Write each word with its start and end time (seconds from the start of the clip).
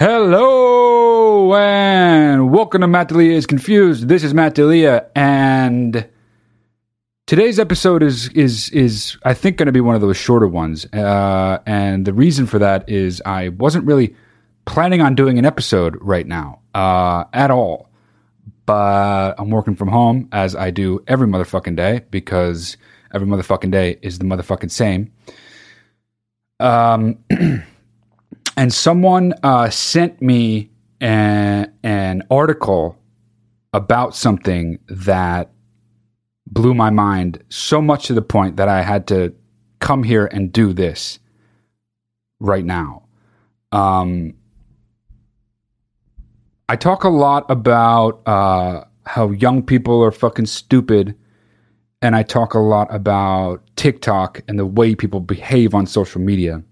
Hello 0.00 1.54
and 1.54 2.50
welcome 2.50 2.80
to 2.80 2.86
Matt 2.86 3.08
Delia 3.08 3.34
is 3.34 3.44
Confused. 3.44 4.08
This 4.08 4.24
is 4.24 4.32
Matt 4.32 4.54
Delia 4.54 5.06
and 5.14 6.08
today's 7.26 7.58
episode 7.58 8.02
is 8.02 8.30
is 8.30 8.70
is 8.70 9.18
I 9.24 9.34
think 9.34 9.58
going 9.58 9.66
to 9.66 9.72
be 9.72 9.82
one 9.82 9.94
of 9.94 10.00
those 10.00 10.16
shorter 10.16 10.48
ones. 10.48 10.86
Uh, 10.86 11.58
and 11.66 12.06
the 12.06 12.14
reason 12.14 12.46
for 12.46 12.58
that 12.58 12.88
is 12.88 13.20
I 13.26 13.50
wasn't 13.50 13.84
really 13.84 14.16
planning 14.64 15.02
on 15.02 15.16
doing 15.16 15.38
an 15.38 15.44
episode 15.44 15.98
right 16.00 16.26
now 16.26 16.60
uh, 16.74 17.24
at 17.34 17.50
all. 17.50 17.90
But 18.64 19.34
I'm 19.36 19.50
working 19.50 19.76
from 19.76 19.88
home 19.88 20.30
as 20.32 20.56
I 20.56 20.70
do 20.70 21.04
every 21.08 21.28
motherfucking 21.28 21.76
day 21.76 22.06
because 22.10 22.78
every 23.12 23.28
motherfucking 23.28 23.70
day 23.70 23.98
is 24.00 24.18
the 24.18 24.24
motherfucking 24.24 24.70
same. 24.70 25.12
Um 26.58 27.18
and 28.60 28.74
someone 28.74 29.32
uh, 29.42 29.70
sent 29.70 30.20
me 30.20 30.68
an, 31.00 31.72
an 31.82 32.22
article 32.30 32.98
about 33.72 34.14
something 34.14 34.78
that 34.86 35.50
blew 36.46 36.74
my 36.74 36.90
mind 36.90 37.42
so 37.48 37.80
much 37.80 38.06
to 38.08 38.12
the 38.12 38.20
point 38.20 38.58
that 38.58 38.68
I 38.68 38.82
had 38.82 39.06
to 39.06 39.34
come 39.78 40.02
here 40.02 40.26
and 40.26 40.52
do 40.52 40.74
this 40.74 41.20
right 42.38 42.62
now. 42.62 43.04
Um, 43.72 44.34
I 46.68 46.76
talk 46.76 47.04
a 47.04 47.08
lot 47.08 47.50
about 47.50 48.20
uh, 48.28 48.84
how 49.06 49.30
young 49.30 49.62
people 49.62 50.04
are 50.04 50.12
fucking 50.12 50.44
stupid, 50.44 51.16
and 52.02 52.14
I 52.14 52.22
talk 52.22 52.52
a 52.52 52.58
lot 52.58 52.94
about 52.94 53.62
TikTok 53.76 54.42
and 54.48 54.58
the 54.58 54.66
way 54.66 54.94
people 54.94 55.20
behave 55.20 55.74
on 55.74 55.86
social 55.86 56.20
media. 56.20 56.62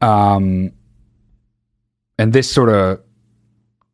Um, 0.00 0.72
and 2.18 2.32
this 2.32 2.50
sort 2.50 2.68
of 2.68 3.00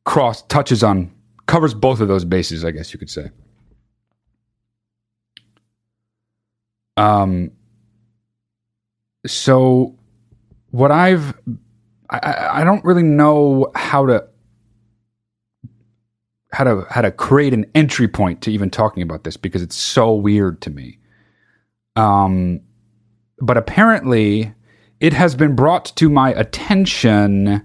cross 0.04 0.42
touches 0.42 0.82
on 0.82 1.12
covers 1.46 1.74
both 1.74 2.00
of 2.00 2.08
those 2.08 2.24
bases, 2.24 2.64
I 2.64 2.70
guess 2.70 2.92
you 2.92 2.98
could 2.98 3.10
say. 3.10 3.30
Um, 6.96 7.50
so 9.26 9.98
what 10.70 10.92
I've 10.92 11.34
I, 12.10 12.60
I 12.60 12.64
don't 12.64 12.84
really 12.84 13.02
know 13.02 13.70
how 13.74 14.06
to 14.06 14.26
how 16.52 16.64
to 16.64 16.86
how 16.88 17.00
to 17.00 17.10
create 17.10 17.52
an 17.52 17.66
entry 17.74 18.06
point 18.06 18.40
to 18.42 18.52
even 18.52 18.70
talking 18.70 19.02
about 19.02 19.24
this 19.24 19.36
because 19.36 19.62
it's 19.62 19.76
so 19.76 20.14
weird 20.14 20.60
to 20.62 20.70
me. 20.70 20.98
Um, 21.96 22.60
but 23.40 23.56
apparently 23.56 24.52
it 25.04 25.12
has 25.12 25.34
been 25.34 25.54
brought 25.54 25.84
to 25.96 26.08
my 26.08 26.32
attention 26.32 27.60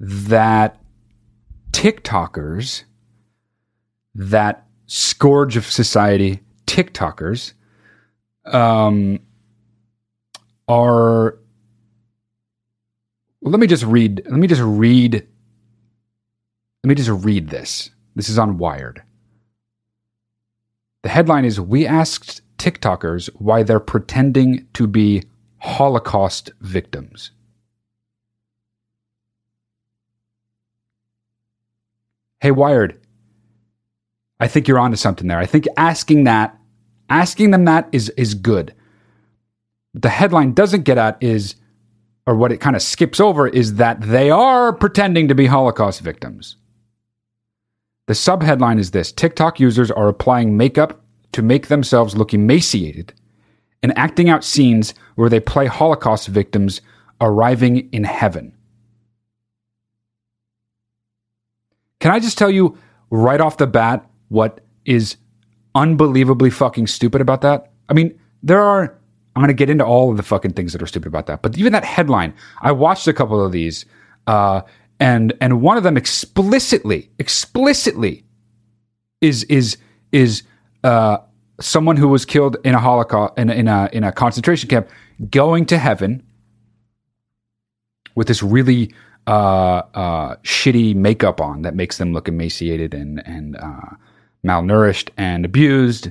that 0.00 0.80
TikTokers, 1.72 2.84
that 4.14 4.66
scourge 4.86 5.58
of 5.58 5.66
society, 5.66 6.40
TikTokers, 6.66 7.52
um, 8.46 9.20
are. 10.66 11.36
Let 13.42 13.60
me 13.60 13.66
just 13.66 13.84
read. 13.84 14.22
Let 14.24 14.38
me 14.40 14.46
just 14.46 14.62
read. 14.62 15.14
Let 16.84 16.88
me 16.88 16.94
just 16.94 17.10
read 17.22 17.50
this. 17.50 17.90
This 18.14 18.30
is 18.30 18.38
on 18.38 18.56
Wired. 18.56 19.02
The 21.02 21.10
headline 21.10 21.44
is 21.44 21.60
We 21.60 21.86
asked 21.86 22.40
TikTokers 22.56 23.28
why 23.34 23.62
they're 23.62 23.78
pretending 23.78 24.66
to 24.72 24.86
be 24.86 25.22
Holocaust 25.58 26.50
victims. 26.60 27.30
Hey, 32.40 32.50
Wired, 32.50 33.00
I 34.38 34.48
think 34.48 34.68
you're 34.68 34.78
onto 34.78 34.96
something 34.96 35.26
there. 35.26 35.38
I 35.38 35.46
think 35.46 35.66
asking 35.76 36.24
that, 36.24 36.56
asking 37.08 37.50
them 37.50 37.64
that 37.64 37.88
is, 37.92 38.10
is 38.10 38.34
good. 38.34 38.74
The 39.94 40.10
headline 40.10 40.52
doesn't 40.52 40.84
get 40.84 40.98
at 40.98 41.16
is, 41.22 41.56
or 42.26 42.36
what 42.36 42.52
it 42.52 42.58
kind 42.58 42.76
of 42.76 42.82
skips 42.82 43.18
over, 43.18 43.48
is 43.48 43.76
that 43.76 44.00
they 44.02 44.30
are 44.30 44.72
pretending 44.72 45.28
to 45.28 45.34
be 45.34 45.46
Holocaust 45.46 46.00
victims. 46.02 46.56
The 48.06 48.12
subheadline 48.12 48.78
is 48.78 48.90
this 48.90 49.10
TikTok 49.10 49.58
users 49.58 49.90
are 49.90 50.08
applying 50.08 50.56
makeup 50.56 51.00
to 51.32 51.42
make 51.42 51.66
themselves 51.68 52.16
look 52.16 52.34
emaciated 52.34 53.14
and 53.82 53.96
acting 53.96 54.28
out 54.28 54.44
scenes 54.44 54.94
where 55.14 55.28
they 55.28 55.40
play 55.40 55.66
Holocaust 55.66 56.28
victims 56.28 56.80
arriving 57.20 57.88
in 57.92 58.04
heaven. 58.04 58.52
Can 62.00 62.10
I 62.10 62.20
just 62.20 62.38
tell 62.38 62.50
you 62.50 62.76
right 63.10 63.40
off 63.40 63.56
the 63.56 63.66
bat 63.66 64.08
what 64.28 64.60
is 64.84 65.16
unbelievably 65.74 66.50
fucking 66.50 66.86
stupid 66.86 67.20
about 67.20 67.40
that? 67.40 67.70
I 67.88 67.94
mean, 67.94 68.18
there 68.42 68.60
are, 68.62 68.98
I'm 69.34 69.40
going 69.42 69.48
to 69.48 69.54
get 69.54 69.70
into 69.70 69.84
all 69.84 70.10
of 70.10 70.16
the 70.16 70.22
fucking 70.22 70.52
things 70.52 70.72
that 70.72 70.82
are 70.82 70.86
stupid 70.86 71.08
about 71.08 71.26
that, 71.26 71.42
but 71.42 71.56
even 71.58 71.72
that 71.72 71.84
headline, 71.84 72.34
I 72.60 72.72
watched 72.72 73.08
a 73.08 73.12
couple 73.12 73.44
of 73.44 73.52
these, 73.52 73.86
uh, 74.26 74.62
and, 75.00 75.32
and 75.40 75.60
one 75.62 75.76
of 75.76 75.82
them 75.82 75.96
explicitly, 75.96 77.10
explicitly 77.18 78.24
is, 79.20 79.44
is, 79.44 79.78
is, 80.12 80.42
uh, 80.84 81.18
someone 81.60 81.96
who 81.96 82.08
was 82.08 82.24
killed 82.24 82.56
in 82.64 82.74
a 82.74 82.78
Holocaust 82.78 83.34
in 83.38 83.50
a, 83.50 83.54
in 83.54 83.68
a 83.68 83.88
in 83.92 84.04
a 84.04 84.12
concentration 84.12 84.68
camp 84.68 84.88
going 85.30 85.66
to 85.66 85.78
heaven 85.78 86.22
with 88.14 88.28
this 88.28 88.42
really 88.42 88.92
uh, 89.26 89.82
uh, 89.94 90.36
shitty 90.36 90.94
makeup 90.94 91.40
on 91.40 91.62
that 91.62 91.74
makes 91.74 91.98
them 91.98 92.12
look 92.12 92.28
emaciated 92.28 92.94
and 92.94 93.26
and 93.26 93.56
uh, 93.56 93.94
malnourished 94.44 95.10
and 95.16 95.44
abused. 95.44 96.10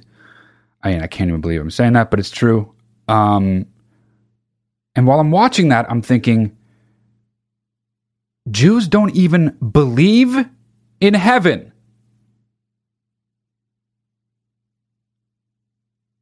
I 0.84 0.92
mean, 0.92 1.02
I 1.02 1.08
can't 1.08 1.30
even 1.30 1.42
believe 1.42 1.62
I'm 1.62 1.72
saying 1.72 1.94
that, 1.94 2.12
but 2.12 2.20
it's 2.20 2.30
true. 2.30 2.72
Um, 3.08 3.66
and 4.96 5.08
while 5.08 5.20
I'm 5.20 5.32
watching 5.32 5.70
that, 5.70 5.90
I'm 5.90 6.02
thinking, 6.02 6.56
Jews 8.52 8.88
don't 8.88 9.16
even 9.16 9.50
believe 9.72 10.48
in 11.02 11.14
heaven. 11.14 11.72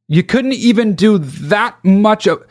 You 0.08 0.22
couldn't 0.22 0.52
even 0.52 0.94
do 0.94 1.18
that 1.18 1.82
much 1.84 2.26
of. 2.26 2.44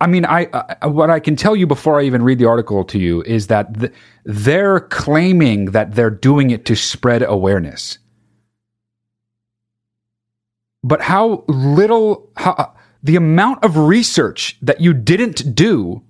I 0.00 0.06
mean, 0.06 0.24
I 0.24 0.44
what 0.86 1.10
I 1.10 1.20
can 1.20 1.36
tell 1.36 1.56
you 1.56 1.66
before 1.66 1.98
I 1.98 2.04
even 2.04 2.22
read 2.22 2.38
the 2.38 2.44
article 2.44 2.84
to 2.84 2.98
you 2.98 3.22
is 3.22 3.48
that 3.48 3.80
th- 3.80 3.92
they're 4.24 4.80
claiming 4.80 5.66
that 5.72 5.94
they're 5.94 6.10
doing 6.10 6.50
it 6.50 6.64
to 6.66 6.76
spread 6.76 7.22
awareness. 7.22 7.98
But 10.84 11.00
how 11.00 11.44
little, 11.48 12.30
how, 12.36 12.52
uh, 12.52 12.70
the 13.02 13.16
amount 13.16 13.64
of 13.64 13.76
research 13.76 14.56
that 14.62 14.80
you 14.80 14.92
didn't 14.92 15.54
do 15.54 16.02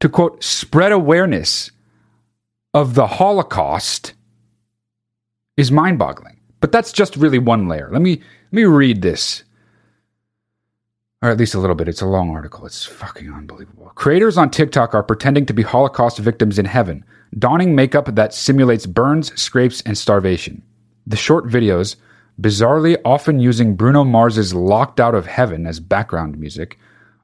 to 0.00 0.08
quote 0.08 0.44
spread 0.44 0.92
awareness 0.92 1.70
of 2.74 2.94
the 2.94 3.06
Holocaust 3.06 4.12
is 5.56 5.72
mind-boggling. 5.72 6.38
But 6.60 6.72
that's 6.72 6.92
just 6.92 7.16
really 7.16 7.38
one 7.38 7.68
layer. 7.68 7.88
Let 7.90 8.02
me 8.02 8.16
let 8.16 8.52
me 8.52 8.64
read 8.64 9.02
this 9.02 9.44
or 11.22 11.30
at 11.30 11.38
least 11.38 11.54
a 11.54 11.58
little 11.58 11.76
bit. 11.76 11.88
It's 11.88 12.00
a 12.00 12.06
long 12.06 12.30
article. 12.30 12.64
It's 12.66 12.84
fucking 12.84 13.32
unbelievable. 13.32 13.92
Creators 13.94 14.38
on 14.38 14.50
TikTok 14.50 14.94
are 14.94 15.02
pretending 15.02 15.46
to 15.46 15.52
be 15.52 15.62
Holocaust 15.62 16.18
victims 16.18 16.58
in 16.58 16.66
heaven, 16.66 17.04
donning 17.38 17.74
makeup 17.74 18.14
that 18.14 18.34
simulates 18.34 18.86
burns, 18.86 19.38
scrapes, 19.40 19.80
and 19.82 19.98
starvation. 19.98 20.62
The 21.06 21.16
short 21.16 21.46
videos, 21.46 21.96
bizarrely 22.40 22.96
often 23.04 23.40
using 23.40 23.74
Bruno 23.74 24.04
Mars's 24.04 24.54
Locked 24.54 25.00
Out 25.00 25.14
of 25.14 25.26
Heaven 25.26 25.66
as 25.66 25.80
background 25.80 26.38
music, 26.38 26.78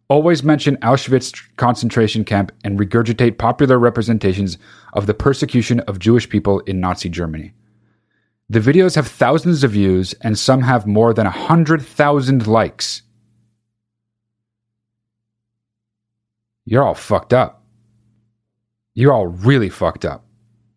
always 0.09 0.43
mention 0.43 0.77
Auschwitz 0.79 1.43
concentration 1.57 2.25
camp 2.25 2.53
and 2.65 2.79
regurgitate 2.79 3.39
popular 3.39 3.79
representations 3.79 4.59
of 4.93 5.07
the 5.07 5.15
persecution 5.15 5.81
of 5.81 5.99
Jewish 5.99 6.29
people 6.29 6.61
in 6.61 6.81
Nazi 6.81 7.09
Germany. 7.09 7.53
The 8.51 8.61
videos 8.61 8.97
have 8.97 9.07
thousands 9.07 9.65
of 9.65 9.71
views 9.71 10.13
and 10.21 10.39
some 10.39 10.63
have 10.63 10.87
more 10.87 11.15
than 11.15 11.25
100,000 11.25 12.47
likes. 12.47 13.03
You're 16.65 16.85
all 16.85 16.95
fucked 16.95 17.33
up. 17.33 17.63
You're 18.95 19.13
all 19.13 19.27
really 19.27 19.69
fucked 19.69 20.05
up. 20.05 20.25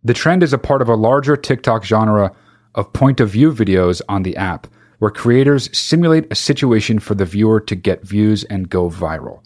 The 0.04 0.14
trend 0.14 0.44
is 0.44 0.54
a 0.54 0.58
part 0.58 0.82
of 0.82 0.90
a 0.90 0.96
larger 0.96 1.38
TikTok 1.38 1.84
genre 1.84 2.36
of 2.76 2.94
point 2.94 3.20
of 3.20 3.30
view 3.30 3.52
videos 3.52 4.02
on 4.08 4.24
the 4.24 4.36
app, 4.38 4.68
where 5.00 5.12
creators 5.12 5.76
simulate 5.78 6.32
a 6.32 6.36
situation 6.36 7.00
for 7.00 7.16
the 7.16 7.26
viewer 7.26 7.60
to 7.62 7.76
get 7.76 8.04
views 8.04 8.44
and 8.46 8.70
go 8.70 8.90
viral. 8.90 9.42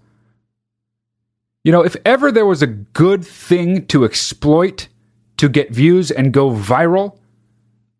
You 1.63 1.71
know, 1.71 1.83
if 1.83 1.95
ever 2.05 2.31
there 2.31 2.45
was 2.45 2.61
a 2.61 2.67
good 2.67 3.25
thing 3.25 3.85
to 3.87 4.03
exploit 4.03 4.87
to 5.37 5.47
get 5.49 5.71
views 5.71 6.11
and 6.11 6.33
go 6.33 6.51
viral, 6.51 7.17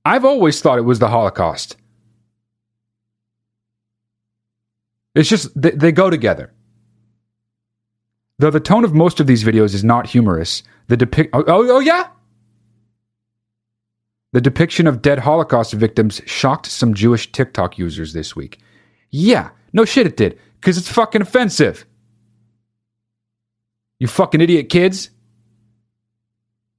I've 0.04 0.26
always 0.26 0.62
thought 0.62 0.80
it 0.80 0.84
was 0.84 1.00
the 1.00 1.10
Holocaust. 1.10 1.76
It's 5.14 5.30
just, 5.30 5.50
they, 5.60 5.72
they 5.72 5.92
go 5.92 6.10
together. 6.10 6.54
Though 8.42 8.50
the 8.50 8.60
tone 8.60 8.84
of 8.84 8.96
most 8.96 9.20
of 9.20 9.28
these 9.28 9.44
videos 9.44 9.76
is 9.76 9.84
not 9.84 10.08
humorous, 10.08 10.64
the 10.88 10.98
depict 10.98 11.30
oh, 11.34 11.44
oh, 11.46 11.76
oh, 11.76 11.80
yeah? 11.80 12.08
The 14.32 14.42
depiction 14.42 14.88
of 14.88 15.04
dead 15.04 15.20
Holocaust 15.20 15.74
victims 15.74 16.24
shocked 16.26 16.66
some 16.66 16.96
Jewish 16.96 17.32
TikTok 17.32 17.78
users 17.78 18.14
this 18.14 18.36
week. 18.36 18.58
Yeah, 19.12 19.52
no 19.74 19.86
shit 19.86 20.08
it 20.08 20.18
did, 20.18 20.40
because 20.60 20.80
it's 20.80 20.90
fucking 20.90 21.22
offensive. 21.22 21.86
You 24.00 24.08
fucking 24.08 24.42
idiot 24.42 24.70
kids. 24.70 25.12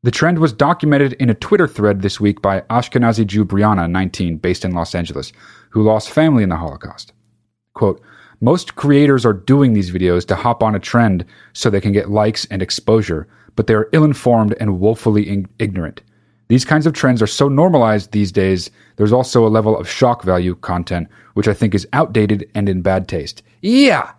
The 0.03 0.11
trend 0.11 0.41
was 0.41 0.53
documented 0.53 1.13
in 1.13 1.31
a 1.31 1.35
Twitter 1.35 1.69
thread 1.69 2.03
this 2.03 2.19
week 2.19 2.43
by 2.43 2.63
Ashkenazi 2.63 3.25
Jew 3.25 3.45
Brianna, 3.45 3.89
19, 3.89 4.39
based 4.39 4.65
in 4.65 4.73
Los 4.73 4.97
Angeles, 4.97 5.33
who 5.71 5.85
lost 5.85 6.11
family 6.11 6.43
in 6.43 6.49
the 6.49 6.57
Holocaust. 6.57 7.13
Quote, 7.75 8.03
most 8.43 8.75
creators 8.75 9.25
are 9.25 9.33
doing 9.33 9.73
these 9.73 9.93
videos 9.93 10.27
to 10.27 10.35
hop 10.35 10.65
on 10.65 10.75
a 10.75 10.81
trend 10.81 11.25
so 11.53 11.71
they 11.71 11.81
can 11.81 11.93
get 11.93 12.11
likes 12.11 12.45
and 12.47 12.61
exposure, 12.61 13.29
but 13.55 13.69
they 13.69 13.75
are 13.75 13.89
ill 13.93 14.03
informed 14.03 14.55
and 14.59 14.81
woefully 14.81 15.29
in- 15.29 15.47
ignorant. 15.61 16.03
These 16.49 16.65
kinds 16.65 16.85
of 16.85 16.93
trends 16.93 17.23
are 17.23 17.29
so 17.29 17.49
normalized 17.49 18.11
these 18.11 18.33
days, 18.33 18.69
there's 18.97 19.13
also 19.13 19.47
a 19.47 19.49
level 19.49 19.79
of 19.79 19.89
shock 19.89 20.25
value 20.25 20.57
content, 20.57 21.07
which 21.35 21.47
I 21.47 21.55
think 21.55 21.73
is 21.73 21.87
outdated 21.93 22.51
and 22.53 22.69
in 22.69 22.83
bad 22.83 23.07
taste. 23.07 23.45
Yeah! 23.61 24.11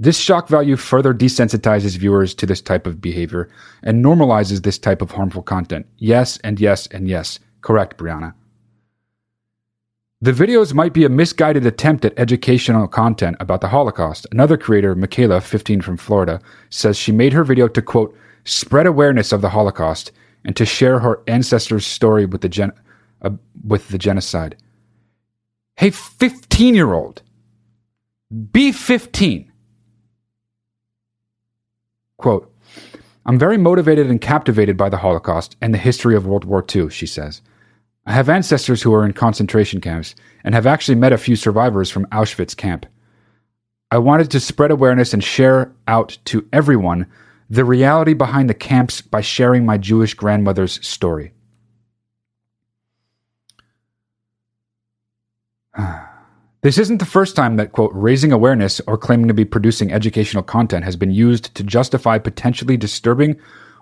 This 0.00 0.18
shock 0.18 0.48
value 0.48 0.74
further 0.74 1.14
desensitizes 1.14 1.96
viewers 1.96 2.34
to 2.34 2.46
this 2.46 2.60
type 2.60 2.88
of 2.88 3.00
behavior 3.00 3.48
and 3.84 4.04
normalizes 4.04 4.64
this 4.64 4.76
type 4.76 5.00
of 5.00 5.12
harmful 5.12 5.42
content. 5.42 5.86
Yes, 5.98 6.36
and 6.38 6.58
yes, 6.58 6.88
and 6.88 7.06
yes. 7.06 7.38
Correct, 7.60 7.96
Brianna. 7.96 8.34
The 10.22 10.30
videos 10.30 10.72
might 10.72 10.92
be 10.92 11.04
a 11.04 11.08
misguided 11.08 11.66
attempt 11.66 12.04
at 12.04 12.16
educational 12.16 12.86
content 12.86 13.36
about 13.40 13.60
the 13.60 13.66
Holocaust. 13.66 14.24
Another 14.30 14.56
creator, 14.56 14.94
Michaela, 14.94 15.40
15 15.40 15.80
from 15.80 15.96
Florida, 15.96 16.40
says 16.70 16.96
she 16.96 17.10
made 17.10 17.32
her 17.32 17.42
video 17.42 17.66
to 17.66 17.82
quote, 17.82 18.16
spread 18.44 18.86
awareness 18.86 19.32
of 19.32 19.40
the 19.40 19.48
Holocaust 19.48 20.12
and 20.44 20.54
to 20.54 20.64
share 20.64 21.00
her 21.00 21.20
ancestors' 21.26 21.84
story 21.84 22.24
with 22.24 22.40
the, 22.40 22.48
gen- 22.48 22.70
uh, 23.22 23.30
with 23.66 23.88
the 23.88 23.98
genocide. 23.98 24.54
Hey, 25.76 25.90
15 25.90 26.76
year 26.76 26.92
old, 26.92 27.22
be 28.52 28.70
15. 28.70 29.50
Quote, 32.18 32.54
I'm 33.26 33.40
very 33.40 33.58
motivated 33.58 34.08
and 34.08 34.20
captivated 34.20 34.76
by 34.76 34.88
the 34.88 34.98
Holocaust 34.98 35.56
and 35.60 35.74
the 35.74 35.78
history 35.78 36.14
of 36.14 36.26
World 36.26 36.44
War 36.44 36.64
II, 36.72 36.90
she 36.90 37.06
says. 37.06 37.42
I 38.04 38.12
have 38.12 38.28
ancestors 38.28 38.82
who 38.82 38.92
are 38.94 39.04
in 39.04 39.12
concentration 39.12 39.80
camps 39.80 40.14
and 40.42 40.54
have 40.54 40.66
actually 40.66 40.96
met 40.96 41.12
a 41.12 41.18
few 41.18 41.36
survivors 41.36 41.88
from 41.90 42.06
Auschwitz 42.06 42.56
camp. 42.56 42.86
I 43.92 43.98
wanted 43.98 44.30
to 44.32 44.40
spread 44.40 44.70
awareness 44.70 45.12
and 45.12 45.22
share 45.22 45.72
out 45.86 46.18
to 46.26 46.48
everyone 46.52 47.06
the 47.48 47.64
reality 47.64 48.14
behind 48.14 48.48
the 48.50 48.54
camps 48.54 49.02
by 49.02 49.20
sharing 49.20 49.64
my 49.64 49.78
Jewish 49.78 50.14
grandmother's 50.14 50.84
story. 50.86 51.32
This 56.62 56.78
isn't 56.78 56.98
the 56.98 57.04
first 57.04 57.34
time 57.34 57.56
that, 57.56 57.72
quote, 57.72 57.90
raising 57.92 58.30
awareness 58.30 58.80
or 58.86 58.96
claiming 58.96 59.26
to 59.26 59.34
be 59.34 59.44
producing 59.44 59.92
educational 59.92 60.44
content 60.44 60.84
has 60.84 60.94
been 60.94 61.10
used 61.10 61.52
to 61.56 61.64
justify 61.64 62.18
potentially 62.18 62.76
disturbing 62.76 63.36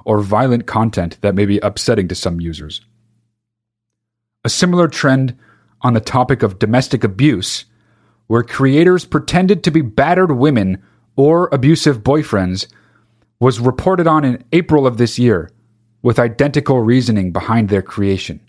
or 0.07 0.23
violent 0.23 0.67
content 0.67 1.19
that 1.21 1.35
may 1.35 1.45
be 1.45 1.59
upsetting 1.59 2.09
to 2.09 2.15
some 2.15 2.41
users. 2.41 2.81
A 4.45 4.49
similar 4.49 4.89
trend 4.89 5.37
on 5.83 5.95
the 5.95 6.01
topic 6.01 6.43
of 6.43 6.59
domestic 6.59 7.05
abuse, 7.05 7.67
where 8.27 8.43
creators 8.43 9.05
pretended 9.05 9.63
to 9.65 9.71
be 9.71 9.83
battered 9.83 10.33
women 10.33 10.83
or 11.17 11.49
abusive 11.53 12.03
boyfriends, 12.03 12.67
was 13.39 13.61
reported 13.61 14.07
on 14.07 14.25
in 14.25 14.45
April 14.53 14.87
of 14.87 14.97
this 14.97 15.19
year, 15.19 15.51
with 16.03 16.19
identical 16.19 16.81
reasoning 16.81 17.33
behind 17.33 17.69
their 17.69 17.83
creation. 17.83 18.41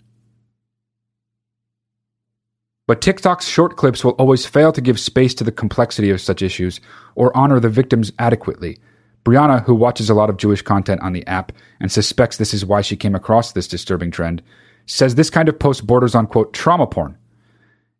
But 2.86 3.00
TikTok's 3.00 3.46
short 3.46 3.76
clips 3.76 4.04
will 4.04 4.12
always 4.12 4.46
fail 4.46 4.72
to 4.72 4.80
give 4.80 4.98
space 4.98 5.34
to 5.34 5.44
the 5.44 5.52
complexity 5.52 6.10
of 6.10 6.20
such 6.20 6.42
issues 6.42 6.80
or 7.14 7.36
honor 7.36 7.60
the 7.60 7.68
victims 7.68 8.12
adequately. 8.18 8.78
Brianna, 9.24 9.62
who 9.64 9.74
watches 9.74 10.10
a 10.10 10.14
lot 10.14 10.30
of 10.30 10.36
Jewish 10.36 10.62
content 10.62 11.00
on 11.00 11.12
the 11.12 11.26
app 11.26 11.52
and 11.80 11.92
suspects 11.92 12.36
this 12.36 12.52
is 12.52 12.66
why 12.66 12.80
she 12.80 12.96
came 12.96 13.14
across 13.14 13.52
this 13.52 13.68
disturbing 13.68 14.10
trend, 14.10 14.42
says 14.86 15.14
this 15.14 15.30
kind 15.30 15.48
of 15.48 15.58
post 15.58 15.86
borders 15.86 16.14
on, 16.14 16.26
quote, 16.26 16.52
trauma 16.52 16.86
porn 16.86 17.16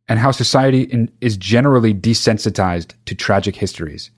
and 0.08 0.18
how 0.18 0.30
society 0.30 0.82
in, 0.82 1.10
is 1.20 1.36
generally 1.36 1.94
desensitized 1.94 2.94
to 3.06 3.14
tragic 3.14 3.56
histories. 3.56 4.10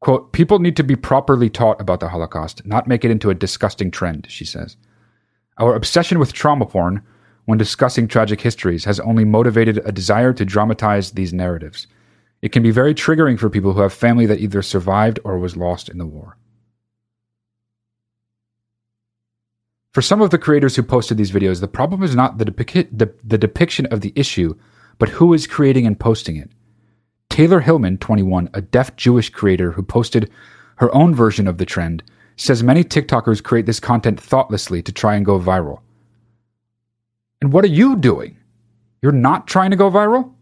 Quote, 0.00 0.32
people 0.32 0.58
need 0.58 0.76
to 0.76 0.82
be 0.82 0.96
properly 0.96 1.48
taught 1.48 1.80
about 1.80 2.00
the 2.00 2.08
Holocaust, 2.08 2.64
not 2.66 2.88
make 2.88 3.04
it 3.04 3.10
into 3.10 3.30
a 3.30 3.34
disgusting 3.34 3.90
trend, 3.90 4.26
she 4.28 4.44
says. 4.44 4.76
Our 5.58 5.74
obsession 5.74 6.18
with 6.18 6.32
trauma 6.32 6.66
porn 6.66 7.02
when 7.44 7.58
discussing 7.58 8.08
tragic 8.08 8.40
histories 8.40 8.84
has 8.84 8.98
only 9.00 9.24
motivated 9.24 9.80
a 9.84 9.92
desire 9.92 10.32
to 10.32 10.44
dramatize 10.44 11.12
these 11.12 11.32
narratives. 11.32 11.86
It 12.40 12.50
can 12.50 12.62
be 12.62 12.70
very 12.70 12.94
triggering 12.94 13.38
for 13.38 13.50
people 13.50 13.72
who 13.72 13.82
have 13.82 13.92
family 13.92 14.26
that 14.26 14.40
either 14.40 14.62
survived 14.62 15.20
or 15.24 15.38
was 15.38 15.56
lost 15.56 15.88
in 15.88 15.98
the 15.98 16.06
war. 16.06 16.36
For 19.92 20.00
some 20.00 20.22
of 20.22 20.30
the 20.30 20.38
creators 20.38 20.74
who 20.74 20.82
posted 20.82 21.18
these 21.18 21.32
videos, 21.32 21.60
the 21.60 21.68
problem 21.68 22.02
is 22.02 22.16
not 22.16 22.38
the, 22.38 22.46
the, 22.46 23.12
the 23.22 23.38
depiction 23.38 23.86
of 23.86 24.00
the 24.00 24.12
issue, 24.16 24.54
but 24.98 25.10
who 25.10 25.34
is 25.34 25.46
creating 25.46 25.86
and 25.86 26.00
posting 26.00 26.36
it. 26.36 26.50
Taylor 27.28 27.60
Hillman, 27.60 27.98
21, 27.98 28.48
a 28.54 28.62
deaf 28.62 28.96
Jewish 28.96 29.28
creator 29.28 29.72
who 29.72 29.82
posted 29.82 30.30
her 30.76 30.94
own 30.94 31.14
version 31.14 31.46
of 31.46 31.58
the 31.58 31.66
trend, 31.66 32.02
says 32.36 32.62
many 32.62 32.82
TikTokers 32.82 33.42
create 33.42 33.66
this 33.66 33.80
content 33.80 34.18
thoughtlessly 34.18 34.82
to 34.82 34.92
try 34.92 35.14
and 35.14 35.26
go 35.26 35.38
viral. 35.38 35.80
And 37.42 37.52
what 37.52 37.64
are 37.64 37.68
you 37.68 37.96
doing? 37.96 38.38
You're 39.02 39.12
not 39.12 39.46
trying 39.46 39.70
to 39.70 39.76
go 39.76 39.90
viral? 39.90 40.32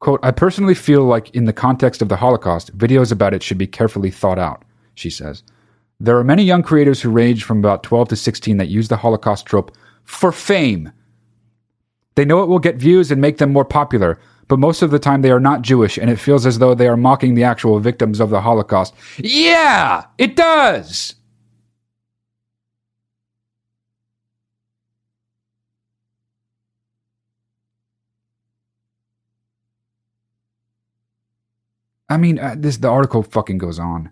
Quote, 0.00 0.20
I 0.22 0.32
personally 0.32 0.74
feel 0.74 1.04
like 1.04 1.30
in 1.30 1.44
the 1.44 1.52
context 1.52 2.02
of 2.02 2.08
the 2.08 2.16
Holocaust, 2.16 2.76
videos 2.76 3.12
about 3.12 3.32
it 3.32 3.42
should 3.42 3.58
be 3.58 3.66
carefully 3.66 4.10
thought 4.10 4.38
out, 4.38 4.64
she 4.94 5.08
says. 5.08 5.42
There 6.02 6.16
are 6.16 6.24
many 6.24 6.42
young 6.44 6.62
creators 6.62 7.02
who 7.02 7.10
range 7.10 7.44
from 7.44 7.58
about 7.58 7.82
12 7.82 8.08
to 8.08 8.16
16 8.16 8.56
that 8.56 8.68
use 8.68 8.88
the 8.88 8.96
Holocaust 8.96 9.44
trope 9.44 9.76
for 10.02 10.32
fame. 10.32 10.92
They 12.14 12.24
know 12.24 12.42
it 12.42 12.48
will 12.48 12.58
get 12.58 12.76
views 12.76 13.10
and 13.10 13.20
make 13.20 13.36
them 13.36 13.52
more 13.52 13.66
popular, 13.66 14.18
but 14.48 14.58
most 14.58 14.80
of 14.80 14.90
the 14.90 14.98
time 14.98 15.20
they 15.20 15.30
are 15.30 15.38
not 15.38 15.60
Jewish 15.60 15.98
and 15.98 16.08
it 16.08 16.16
feels 16.16 16.46
as 16.46 16.58
though 16.58 16.74
they 16.74 16.88
are 16.88 16.96
mocking 16.96 17.34
the 17.34 17.44
actual 17.44 17.78
victims 17.80 18.18
of 18.18 18.30
the 18.30 18.40
Holocaust. 18.40 18.94
Yeah, 19.18 20.06
it 20.16 20.36
does! 20.36 21.16
I 32.08 32.16
mean, 32.16 32.38
uh, 32.38 32.56
this 32.58 32.78
the 32.78 32.88
article 32.88 33.22
fucking 33.22 33.58
goes 33.58 33.78
on. 33.78 34.10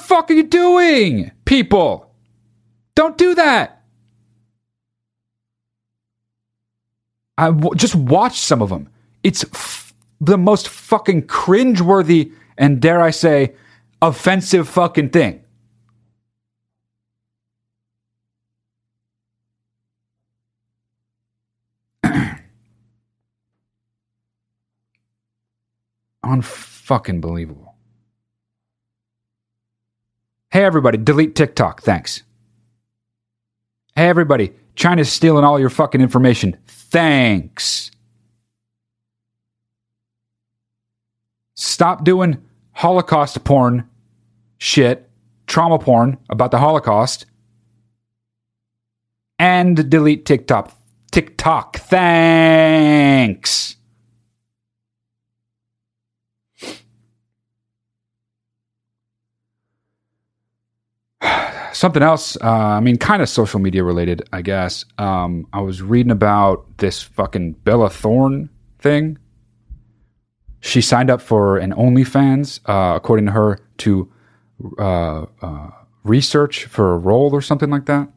Fuck 0.00 0.30
are 0.30 0.34
you 0.34 0.44
doing, 0.44 1.32
people? 1.44 2.12
Don't 2.94 3.18
do 3.18 3.34
that. 3.36 3.82
I 7.38 7.46
w- 7.48 7.74
just 7.76 7.94
watch 7.96 8.38
some 8.40 8.62
of 8.62 8.70
them. 8.70 8.88
It's 9.24 9.44
f- 9.44 9.94
the 10.20 10.38
most 10.38 10.68
fucking 10.68 11.24
cringeworthy 11.24 12.32
and 12.58 12.80
dare 12.80 13.00
I 13.02 13.10
say 13.10 13.54
offensive 14.02 14.68
fucking 14.68 15.10
thing. 15.10 15.44
Unfucking 26.24 27.20
believable. 27.20 27.67
Hey, 30.58 30.64
everybody, 30.64 30.98
delete 30.98 31.36
TikTok. 31.36 31.82
Thanks. 31.82 32.24
Hey, 33.94 34.08
everybody, 34.08 34.54
China's 34.74 35.08
stealing 35.08 35.44
all 35.44 35.60
your 35.60 35.70
fucking 35.70 36.00
information. 36.00 36.56
Thanks. 36.66 37.92
Stop 41.54 42.02
doing 42.02 42.38
Holocaust 42.72 43.44
porn 43.44 43.88
shit, 44.58 45.08
trauma 45.46 45.78
porn 45.78 46.18
about 46.28 46.50
the 46.50 46.58
Holocaust, 46.58 47.26
and 49.38 49.88
delete 49.88 50.26
TikTok. 50.26 50.76
TikTok. 51.12 51.76
Thanks. 51.76 53.76
Something 61.78 62.02
else, 62.02 62.36
uh, 62.42 62.48
I 62.48 62.80
mean, 62.80 62.96
kind 62.96 63.22
of 63.22 63.28
social 63.28 63.60
media 63.60 63.84
related, 63.84 64.28
I 64.32 64.42
guess. 64.42 64.84
Um, 64.98 65.46
I 65.52 65.60
was 65.60 65.80
reading 65.80 66.10
about 66.10 66.78
this 66.78 67.00
fucking 67.02 67.52
Bella 67.52 67.88
Thorne 67.88 68.50
thing. 68.80 69.16
She 70.58 70.80
signed 70.80 71.08
up 71.08 71.20
for 71.20 71.56
an 71.56 71.72
OnlyFans, 71.72 72.58
uh, 72.68 72.96
according 72.96 73.26
to 73.26 73.30
her, 73.30 73.60
to 73.76 74.12
uh, 74.76 75.26
uh, 75.40 75.70
research 76.02 76.64
for 76.64 76.94
a 76.94 76.98
role 76.98 77.32
or 77.32 77.40
something 77.40 77.70
like 77.70 77.86
that. 77.86 78.08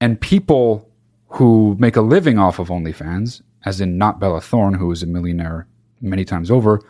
And 0.00 0.20
people 0.20 0.88
who 1.30 1.74
make 1.80 1.96
a 1.96 2.00
living 2.00 2.38
off 2.38 2.60
of 2.60 2.68
OnlyFans, 2.68 3.42
as 3.66 3.80
in 3.80 3.98
not 3.98 4.20
Bella 4.20 4.40
Thorne, 4.40 4.74
who 4.74 4.92
is 4.92 5.02
a 5.02 5.06
millionaire 5.06 5.66
many 6.00 6.24
times 6.24 6.48
over, 6.48 6.80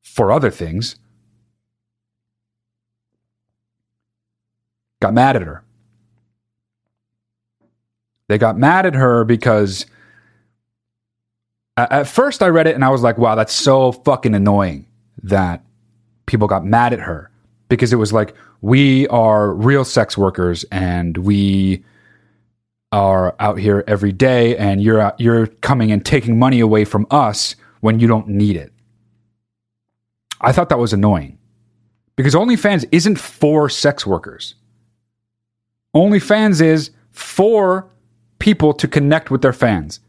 for 0.00 0.32
other 0.32 0.50
things, 0.50 0.96
got 5.00 5.14
mad 5.14 5.36
at 5.36 5.42
her. 5.42 5.62
They 8.28 8.38
got 8.38 8.58
mad 8.58 8.86
at 8.86 8.94
her 8.94 9.24
because 9.24 9.86
at 11.76 12.06
first 12.08 12.42
I 12.42 12.48
read 12.48 12.66
it 12.66 12.74
and 12.74 12.84
I 12.84 12.90
was 12.90 13.02
like, 13.02 13.18
wow, 13.18 13.34
that's 13.34 13.54
so 13.54 13.92
fucking 13.92 14.34
annoying 14.34 14.86
that 15.22 15.64
people 16.26 16.46
got 16.46 16.64
mad 16.64 16.92
at 16.92 17.00
her 17.00 17.30
because 17.68 17.92
it 17.92 17.96
was 17.96 18.12
like, 18.12 18.34
we 18.60 19.06
are 19.08 19.52
real 19.52 19.84
sex 19.84 20.18
workers 20.18 20.64
and 20.70 21.16
we 21.18 21.84
are 22.90 23.36
out 23.38 23.58
here 23.58 23.84
every 23.86 24.12
day 24.12 24.56
and 24.56 24.82
you're 24.82 25.00
out, 25.00 25.20
you're 25.20 25.46
coming 25.46 25.92
and 25.92 26.04
taking 26.04 26.38
money 26.38 26.60
away 26.60 26.84
from 26.84 27.06
us 27.10 27.54
when 27.80 28.00
you 28.00 28.08
don't 28.08 28.28
need 28.28 28.56
it. 28.56 28.72
I 30.40 30.52
thought 30.52 30.68
that 30.68 30.78
was 30.78 30.92
annoying 30.92 31.38
because 32.16 32.34
OnlyFans 32.34 32.86
isn't 32.92 33.18
for 33.18 33.68
sex 33.68 34.06
workers. 34.06 34.54
OnlyFans 35.94 36.60
is 36.60 36.90
for 37.10 37.88
people 38.38 38.72
to 38.72 38.86
connect 38.86 39.30
with 39.30 39.42
their 39.42 39.52
fans 39.52 40.00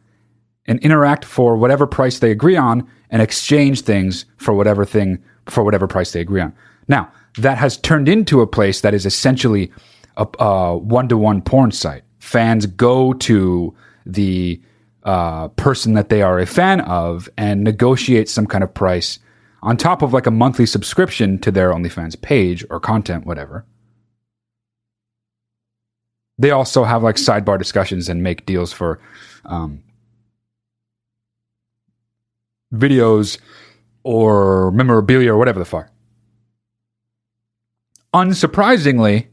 and 0.65 0.79
interact 0.79 1.25
for 1.25 1.55
whatever 1.55 1.87
price 1.87 2.19
they 2.19 2.31
agree 2.31 2.55
on 2.55 2.87
and 3.09 3.21
exchange 3.21 3.81
things 3.81 4.25
for 4.37 4.53
whatever 4.53 4.85
thing 4.85 5.23
for 5.47 5.63
whatever 5.63 5.87
price 5.87 6.11
they 6.11 6.21
agree 6.21 6.41
on. 6.41 6.53
Now, 6.87 7.11
that 7.37 7.57
has 7.57 7.77
turned 7.77 8.07
into 8.07 8.41
a 8.41 8.47
place 8.47 8.81
that 8.81 8.93
is 8.93 9.05
essentially 9.05 9.71
a 10.17 10.77
one 10.77 11.07
to 11.07 11.17
one 11.17 11.41
porn 11.41 11.71
site. 11.71 12.03
Fans 12.19 12.65
go 12.65 13.13
to 13.13 13.73
the 14.05 14.61
uh, 15.03 15.47
person 15.49 15.93
that 15.93 16.09
they 16.09 16.21
are 16.21 16.39
a 16.39 16.45
fan 16.45 16.81
of 16.81 17.29
and 17.37 17.63
negotiate 17.63 18.27
some 18.27 18.45
kind 18.45 18.63
of 18.63 18.73
price 18.73 19.19
on 19.61 19.77
top 19.77 20.01
of 20.01 20.13
like 20.13 20.27
a 20.27 20.31
monthly 20.31 20.65
subscription 20.65 21.39
to 21.39 21.51
their 21.51 21.71
OnlyFans 21.71 22.21
page 22.21 22.65
or 22.69 22.79
content, 22.79 23.25
whatever. 23.25 23.65
They 26.39 26.51
also 26.51 26.85
have 26.85 27.03
like 27.03 27.17
sidebar 27.17 27.57
discussions 27.59 28.07
and 28.07 28.23
make 28.23 28.45
deals 28.45 28.71
for 28.71 28.99
um, 29.45 29.83
videos 32.73 33.37
or 34.03 34.71
memorabilia 34.71 35.33
or 35.33 35.37
whatever 35.37 35.59
the 35.59 35.65
fuck. 35.65 35.89
Unsurprisingly, 38.13 39.27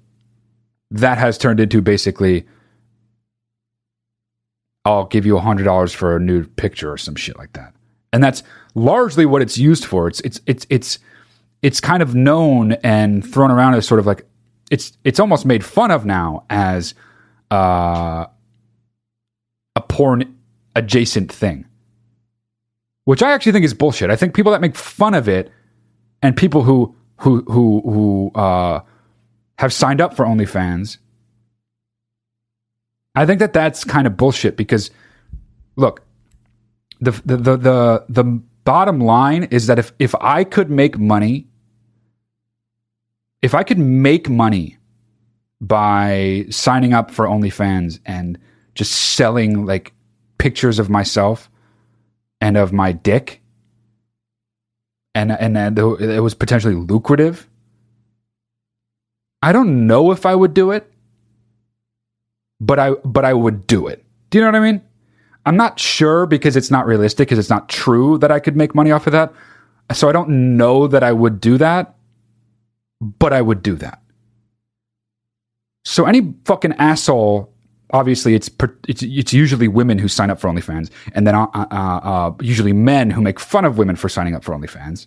that 0.90 1.16
has 1.16 1.38
turned 1.38 1.60
into 1.60 1.80
basically 1.80 2.46
I'll 4.84 5.06
give 5.06 5.26
you 5.26 5.36
a 5.36 5.40
hundred 5.40 5.64
dollars 5.64 5.92
for 5.92 6.16
a 6.16 6.20
nude 6.20 6.54
picture 6.56 6.92
or 6.92 6.98
some 6.98 7.16
shit 7.16 7.38
like 7.38 7.52
that. 7.54 7.74
And 8.12 8.22
that's 8.22 8.42
largely 8.74 9.26
what 9.26 9.42
it's 9.42 9.58
used 9.58 9.84
for. 9.84 10.08
It's 10.08 10.20
it's 10.20 10.40
it's 10.46 10.66
it's 10.70 10.98
it's 11.62 11.80
kind 11.80 12.02
of 12.02 12.14
known 12.14 12.72
and 12.84 13.28
thrown 13.28 13.50
around 13.50 13.74
as 13.74 13.86
sort 13.86 14.00
of 14.00 14.06
like 14.06 14.25
it's 14.70 14.96
it's 15.04 15.20
almost 15.20 15.46
made 15.46 15.64
fun 15.64 15.90
of 15.90 16.04
now 16.04 16.44
as 16.50 16.94
uh, 17.50 18.26
a 19.74 19.80
porn 19.80 20.36
adjacent 20.74 21.32
thing 21.32 21.66
which 23.06 23.22
I 23.22 23.32
actually 23.32 23.52
think 23.52 23.64
is 23.64 23.72
bullshit. 23.72 24.10
I 24.10 24.16
think 24.16 24.34
people 24.34 24.52
that 24.52 24.60
make 24.60 24.74
fun 24.74 25.14
of 25.14 25.28
it 25.28 25.50
and 26.22 26.36
people 26.36 26.62
who 26.62 26.94
who 27.18 27.42
who 27.44 27.80
who 27.84 28.32
uh, 28.34 28.80
have 29.58 29.72
signed 29.72 30.00
up 30.00 30.14
for 30.14 30.26
OnlyFans, 30.26 30.98
I 33.14 33.24
think 33.24 33.38
that 33.38 33.52
that's 33.52 33.84
kind 33.84 34.08
of 34.08 34.16
bullshit 34.16 34.56
because 34.56 34.90
look, 35.76 36.02
the 37.00 37.12
the 37.24 37.36
the 37.36 37.56
the, 37.56 38.04
the 38.08 38.24
bottom 38.64 39.00
line 39.00 39.44
is 39.44 39.68
that 39.68 39.78
if 39.78 39.92
if 40.00 40.12
I 40.20 40.42
could 40.42 40.68
make 40.68 40.98
money, 40.98 41.46
if 43.42 43.54
I 43.54 43.62
could 43.62 43.78
make 43.78 44.28
money 44.28 44.78
by 45.60 46.46
signing 46.50 46.92
up 46.92 47.10
for 47.10 47.26
OnlyFans 47.26 48.00
and 48.04 48.38
just 48.74 48.92
selling 48.92 49.64
like 49.64 49.92
pictures 50.38 50.78
of 50.78 50.90
myself 50.90 51.50
and 52.40 52.56
of 52.56 52.72
my 52.72 52.92
dick 52.92 53.40
and 55.14 55.32
and, 55.32 55.78
it 55.78 56.20
was 56.22 56.34
potentially 56.34 56.74
lucrative 56.74 57.48
i 59.42 59.50
don't 59.50 59.86
know 59.86 60.10
if 60.10 60.26
i 60.26 60.34
would 60.34 60.52
do 60.52 60.70
it 60.70 60.92
but 62.60 62.78
i 62.78 62.90
but 63.04 63.24
i 63.24 63.32
would 63.32 63.66
do 63.66 63.86
it. 63.86 64.04
Do 64.30 64.38
you 64.38 64.44
know 64.44 64.48
what 64.48 64.56
i 64.56 64.72
mean? 64.72 64.82
I'm 65.46 65.56
not 65.56 65.78
sure 65.78 66.26
because 66.26 66.56
it's 66.56 66.70
not 66.70 66.86
realistic 66.86 67.28
because 67.28 67.38
it's 67.38 67.50
not 67.50 67.68
true 67.68 68.18
that 68.18 68.30
i 68.30 68.38
could 68.38 68.56
make 68.56 68.74
money 68.74 68.90
off 68.90 69.06
of 69.06 69.12
that. 69.12 69.32
So 69.92 70.08
i 70.08 70.12
don't 70.12 70.56
know 70.56 70.86
that 70.86 71.02
i 71.02 71.12
would 71.12 71.40
do 71.40 71.58
that 71.58 71.95
but 73.00 73.32
i 73.32 73.40
would 73.40 73.62
do 73.62 73.74
that 73.74 74.00
so 75.84 76.06
any 76.06 76.34
fucking 76.44 76.72
asshole 76.74 77.52
obviously 77.90 78.34
it's, 78.34 78.50
it's 78.88 79.02
it's 79.02 79.32
usually 79.32 79.68
women 79.68 79.98
who 79.98 80.08
sign 80.08 80.30
up 80.30 80.40
for 80.40 80.48
OnlyFans, 80.48 80.90
and 81.12 81.26
then 81.26 81.34
uh, 81.34 81.46
uh, 81.54 81.66
uh, 81.70 82.32
usually 82.40 82.72
men 82.72 83.10
who 83.10 83.20
make 83.20 83.38
fun 83.40 83.64
of 83.64 83.78
women 83.78 83.96
for 83.96 84.08
signing 84.08 84.34
up 84.34 84.44
for 84.44 84.54
OnlyFans. 84.54 85.06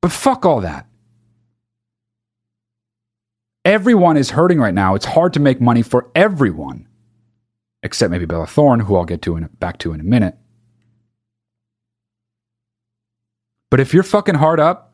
But 0.00 0.12
fuck 0.12 0.46
all 0.46 0.60
that. 0.60 0.86
Everyone 3.64 4.16
is 4.16 4.30
hurting 4.30 4.58
right 4.58 4.74
now. 4.74 4.94
It's 4.94 5.04
hard 5.04 5.32
to 5.34 5.40
make 5.40 5.60
money 5.60 5.82
for 5.82 6.10
everyone, 6.14 6.86
except 7.82 8.10
maybe 8.10 8.24
Bella 8.24 8.46
Thorne, 8.46 8.80
who 8.80 8.96
I'll 8.96 9.04
get 9.04 9.22
to 9.22 9.36
in, 9.36 9.48
back 9.58 9.78
to 9.78 9.92
in 9.92 10.00
a 10.00 10.04
minute. 10.04 10.36
But 13.70 13.80
if 13.80 13.92
you're 13.92 14.02
fucking 14.02 14.36
hard 14.36 14.60
up, 14.60 14.87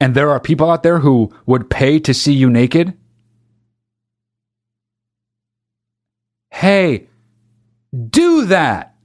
and 0.00 0.14
there 0.14 0.30
are 0.30 0.40
people 0.40 0.70
out 0.70 0.82
there 0.82 0.98
who 0.98 1.32
would 1.46 1.70
pay 1.70 1.98
to 2.00 2.14
see 2.14 2.32
you 2.32 2.50
naked 2.50 2.96
hey, 6.58 7.06
do 8.10 8.46
that. 8.46 8.96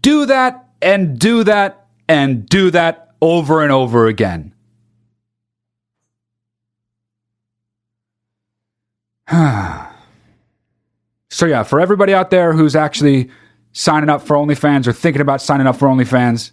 Do 0.00 0.26
that 0.26 0.68
and 0.80 1.18
do 1.18 1.42
that 1.44 1.86
and 2.08 2.48
do 2.48 2.70
that 2.70 3.08
over 3.20 3.62
and 3.62 3.72
over 3.72 4.06
again. 4.06 4.54
so, 11.28 11.46
yeah, 11.46 11.62
for 11.64 11.80
everybody 11.80 12.14
out 12.14 12.30
there 12.30 12.52
who's 12.52 12.76
actually 12.76 13.30
signing 13.72 14.10
up 14.10 14.22
for 14.22 14.36
OnlyFans 14.36 14.86
or 14.86 14.92
thinking 14.92 15.22
about 15.22 15.42
signing 15.42 15.66
up 15.66 15.76
for 15.76 15.88
OnlyFans, 15.88 16.52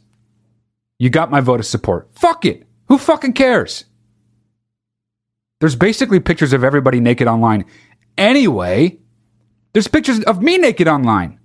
you 0.98 1.10
got 1.12 1.30
my 1.30 1.42
vote 1.42 1.60
of 1.60 1.66
support. 1.66 2.10
Fuck 2.14 2.46
it. 2.46 2.67
Who 2.88 2.98
fucking 2.98 3.34
cares? 3.34 3.86
There's 5.60 5.76
basically 5.76 6.20
pictures 6.20 6.54
of 6.54 6.64
everybody 6.64 7.00
naked 7.00 7.28
online 7.28 7.66
anyway. 8.18 9.00
There's 9.74 9.88
pictures 9.88 10.24
of 10.24 10.42
me 10.42 10.58
naked 10.58 10.88
online. 10.88 11.40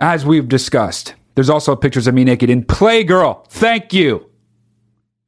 As 0.00 0.26
we've 0.26 0.48
discussed, 0.48 1.14
there's 1.34 1.48
also 1.50 1.76
pictures 1.76 2.06
of 2.06 2.14
me 2.14 2.24
naked 2.24 2.50
in 2.50 2.64
Playgirl. 2.64 3.46
Thank 3.48 3.92
you. 3.92 4.30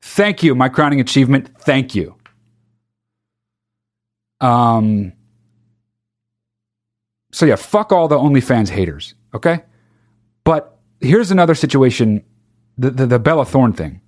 Thank 0.00 0.42
you. 0.42 0.54
My 0.54 0.68
crowning 0.68 1.00
achievement. 1.00 1.50
Thank 1.60 1.94
you. 1.94 2.14
Um, 4.40 5.12
So 7.32 7.46
yeah, 7.46 7.56
fuck 7.56 7.92
all 7.92 8.08
the 8.08 8.16
OnlyFans 8.16 8.68
haters, 8.70 9.14
okay? 9.34 9.64
But 10.44 10.77
here's 11.00 11.30
another 11.30 11.54
situation 11.54 12.24
the, 12.76 12.90
the, 12.90 13.06
the 13.06 13.18
Bella 13.18 13.44
Thorne 13.44 13.72
thing. 13.72 14.00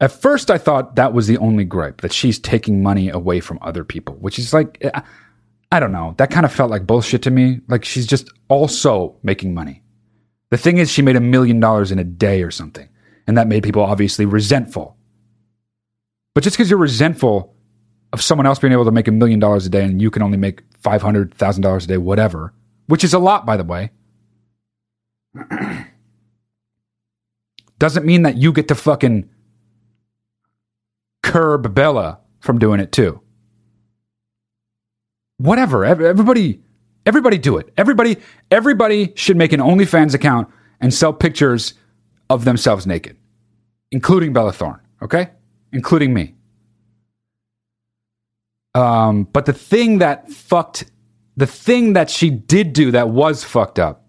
At 0.00 0.12
first, 0.12 0.50
I 0.50 0.58
thought 0.58 0.96
that 0.96 1.12
was 1.12 1.26
the 1.26 1.38
only 1.38 1.64
gripe 1.64 2.02
that 2.02 2.12
she's 2.12 2.38
taking 2.38 2.82
money 2.82 3.08
away 3.08 3.40
from 3.40 3.58
other 3.62 3.82
people, 3.82 4.14
which 4.16 4.38
is 4.38 4.52
like, 4.52 4.78
eh, 4.82 5.00
I 5.72 5.80
don't 5.80 5.90
know. 5.90 6.14
That 6.18 6.30
kind 6.30 6.46
of 6.46 6.52
felt 6.52 6.70
like 6.70 6.86
bullshit 6.86 7.22
to 7.22 7.30
me. 7.30 7.60
Like 7.66 7.84
she's 7.84 8.06
just 8.06 8.30
also 8.48 9.16
making 9.22 9.54
money. 9.54 9.82
The 10.50 10.56
thing 10.56 10.78
is, 10.78 10.90
she 10.90 11.02
made 11.02 11.16
a 11.16 11.20
million 11.20 11.60
dollars 11.60 11.90
in 11.90 11.98
a 11.98 12.04
day 12.04 12.42
or 12.42 12.50
something, 12.50 12.88
and 13.26 13.36
that 13.36 13.48
made 13.48 13.64
people 13.64 13.82
obviously 13.82 14.24
resentful. 14.24 14.96
But 16.34 16.44
just 16.44 16.56
because 16.56 16.70
you're 16.70 16.78
resentful 16.78 17.54
of 18.12 18.22
someone 18.22 18.46
else 18.46 18.58
being 18.58 18.72
able 18.72 18.84
to 18.84 18.92
make 18.92 19.08
a 19.08 19.12
million 19.12 19.40
dollars 19.40 19.66
a 19.66 19.68
day 19.68 19.84
and 19.84 20.00
you 20.00 20.10
can 20.10 20.22
only 20.22 20.38
make 20.38 20.62
five 20.80 21.02
hundred 21.02 21.34
thousand 21.34 21.62
dollars 21.62 21.84
a 21.84 21.88
day, 21.88 21.98
whatever, 21.98 22.54
which 22.86 23.04
is 23.04 23.14
a 23.14 23.18
lot, 23.18 23.44
by 23.46 23.56
the 23.56 23.64
way, 23.64 23.90
doesn't 27.78 28.06
mean 28.06 28.22
that 28.22 28.36
you 28.36 28.52
get 28.52 28.68
to 28.68 28.74
fucking 28.74 29.28
curb 31.22 31.74
Bella 31.74 32.20
from 32.40 32.58
doing 32.58 32.80
it 32.80 32.92
too. 32.92 33.20
Whatever. 35.36 35.84
Everybody, 35.84 36.62
everybody 37.06 37.38
do 37.38 37.58
it. 37.58 37.72
Everybody, 37.76 38.16
everybody 38.50 39.12
should 39.14 39.36
make 39.36 39.52
an 39.52 39.60
OnlyFans 39.60 40.14
account 40.14 40.48
and 40.80 40.92
sell 40.92 41.12
pictures 41.12 41.74
of 42.30 42.44
themselves 42.44 42.86
naked, 42.86 43.16
including 43.90 44.32
Bella 44.32 44.52
Thorne. 44.52 44.80
Okay, 45.02 45.28
including 45.72 46.12
me. 46.12 46.34
Um, 48.78 49.24
but 49.24 49.44
the 49.46 49.52
thing 49.52 49.98
that 49.98 50.30
fucked, 50.30 50.84
the 51.36 51.48
thing 51.48 51.94
that 51.94 52.08
she 52.08 52.30
did 52.30 52.72
do 52.72 52.92
that 52.92 53.08
was 53.08 53.42
fucked 53.42 53.80
up, 53.80 54.06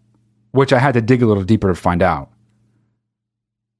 which 0.52 0.72
I 0.72 0.78
had 0.78 0.94
to 0.94 1.02
dig 1.02 1.24
a 1.24 1.26
little 1.26 1.44
deeper 1.44 1.70
to 1.70 1.76
find 1.76 2.04
out, 2.04 2.30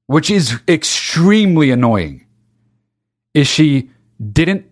which 0.08 0.32
is 0.32 0.60
extremely 0.66 1.70
annoying, 1.70 2.26
is 3.34 3.46
she 3.46 3.88
didn't 4.32 4.66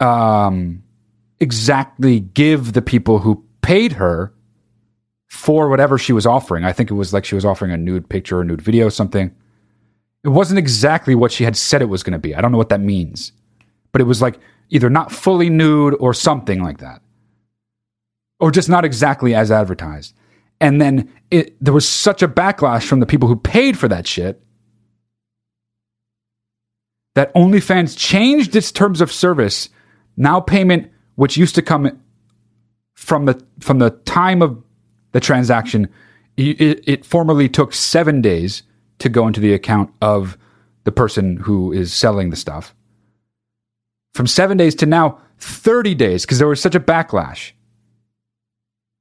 um, 0.00 0.82
exactly 1.40 2.20
give 2.20 2.74
the 2.74 2.82
people 2.82 3.18
who 3.18 3.42
paid 3.62 3.92
her 3.92 4.34
for 5.28 5.70
whatever 5.70 5.96
she 5.96 6.12
was 6.12 6.26
offering. 6.26 6.64
I 6.64 6.74
think 6.74 6.90
it 6.90 6.94
was 6.94 7.14
like 7.14 7.24
she 7.24 7.34
was 7.34 7.46
offering 7.46 7.72
a 7.72 7.78
nude 7.78 8.06
picture 8.10 8.38
or 8.38 8.44
nude 8.44 8.60
video, 8.60 8.86
or 8.86 8.90
something. 8.90 9.34
It 10.24 10.28
wasn't 10.28 10.58
exactly 10.58 11.14
what 11.14 11.32
she 11.32 11.44
had 11.44 11.56
said 11.56 11.80
it 11.80 11.86
was 11.86 12.02
going 12.02 12.12
to 12.12 12.18
be. 12.18 12.34
I 12.34 12.42
don't 12.42 12.52
know 12.52 12.58
what 12.58 12.68
that 12.68 12.80
means, 12.80 13.32
but 13.92 14.02
it 14.02 14.04
was 14.04 14.20
like 14.20 14.38
either 14.70 14.90
not 14.90 15.12
fully 15.12 15.50
nude 15.50 15.96
or 16.00 16.14
something 16.14 16.62
like 16.62 16.78
that, 16.78 17.02
or 18.40 18.50
just 18.50 18.68
not 18.68 18.84
exactly 18.84 19.34
as 19.34 19.50
advertised. 19.50 20.14
And 20.60 20.80
then 20.80 21.12
it, 21.30 21.56
there 21.62 21.74
was 21.74 21.88
such 21.88 22.22
a 22.22 22.28
backlash 22.28 22.86
from 22.86 23.00
the 23.00 23.06
people 23.06 23.28
who 23.28 23.36
paid 23.36 23.78
for 23.78 23.88
that 23.88 24.06
shit 24.06 24.40
that 27.14 27.34
OnlyFans 27.34 27.96
changed 27.96 28.54
its 28.56 28.72
terms 28.72 29.00
of 29.00 29.12
service. 29.12 29.68
Now 30.16 30.40
payment, 30.40 30.90
which 31.16 31.36
used 31.36 31.54
to 31.56 31.62
come 31.62 32.00
from 32.94 33.24
the 33.24 33.44
from 33.60 33.78
the 33.78 33.90
time 33.90 34.42
of 34.42 34.62
the 35.12 35.20
transaction, 35.20 35.88
it, 36.36 36.82
it 36.88 37.04
formerly 37.04 37.48
took 37.48 37.72
seven 37.72 38.20
days 38.20 38.62
to 38.98 39.08
go 39.08 39.26
into 39.26 39.40
the 39.40 39.52
account 39.52 39.92
of 40.00 40.36
the 40.84 40.92
person 40.92 41.36
who 41.36 41.72
is 41.72 41.92
selling 41.92 42.30
the 42.30 42.36
stuff. 42.36 42.74
From 44.14 44.26
seven 44.26 44.56
days 44.56 44.74
to 44.76 44.86
now 44.86 45.18
30 45.38 45.94
days 45.94 46.24
because 46.24 46.38
there 46.38 46.48
was 46.48 46.60
such 46.60 46.74
a 46.74 46.80
backlash. 46.80 47.52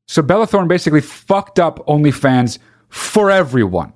So 0.08 0.22
Bella 0.22 0.48
Thorne 0.48 0.68
basically 0.68 1.02
fucked 1.02 1.60
up 1.60 1.86
OnlyFans 1.88 2.58
for 2.90 3.32
everyone. 3.32 3.94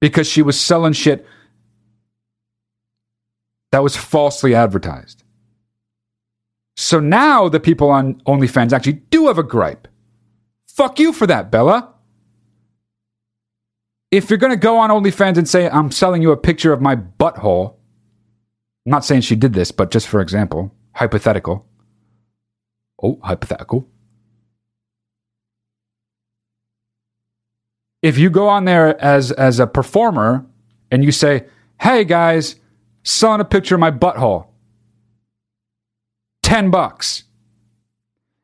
because 0.00 0.28
she 0.28 0.42
was 0.42 0.60
selling 0.60 0.92
shit 0.92 1.26
that 3.72 3.82
was 3.82 3.96
falsely 3.96 4.54
advertised. 4.54 5.24
So 6.76 7.00
now 7.00 7.48
the 7.48 7.58
people 7.58 7.90
on 7.90 8.20
OnlyFans 8.22 8.72
actually 8.72 9.00
do 9.10 9.26
have 9.26 9.38
a 9.38 9.42
gripe. 9.42 9.88
Fuck 10.68 11.00
you 11.00 11.12
for 11.12 11.26
that, 11.26 11.50
Bella. 11.50 11.92
If 14.10 14.30
you're 14.30 14.38
going 14.38 14.52
to 14.52 14.56
go 14.56 14.78
on 14.78 14.90
OnlyFans 14.90 15.36
and 15.36 15.48
say, 15.48 15.68
I'm 15.68 15.90
selling 15.90 16.22
you 16.22 16.30
a 16.32 16.36
picture 16.36 16.72
of 16.72 16.80
my 16.80 16.96
butthole, 16.96 17.74
I'm 18.86 18.92
not 18.92 19.04
saying 19.04 19.22
she 19.22 19.36
did 19.36 19.52
this, 19.52 19.72
but 19.72 19.90
just 19.90 20.06
for 20.06 20.20
example, 20.20 20.74
hypothetical. 20.94 21.66
Oh, 23.02 23.18
hypothetical. 23.22 23.88
if 28.06 28.18
you 28.18 28.30
go 28.30 28.48
on 28.48 28.64
there 28.66 29.00
as 29.02 29.32
as 29.32 29.58
a 29.58 29.66
performer 29.66 30.46
and 30.92 31.04
you 31.04 31.10
say, 31.10 31.44
"Hey 31.80 32.04
guys, 32.04 32.54
selling 33.02 33.40
a 33.40 33.44
picture 33.44 33.74
of 33.74 33.80
my 33.80 33.90
butthole, 33.90 34.46
ten 36.42 36.70
bucks," 36.70 37.24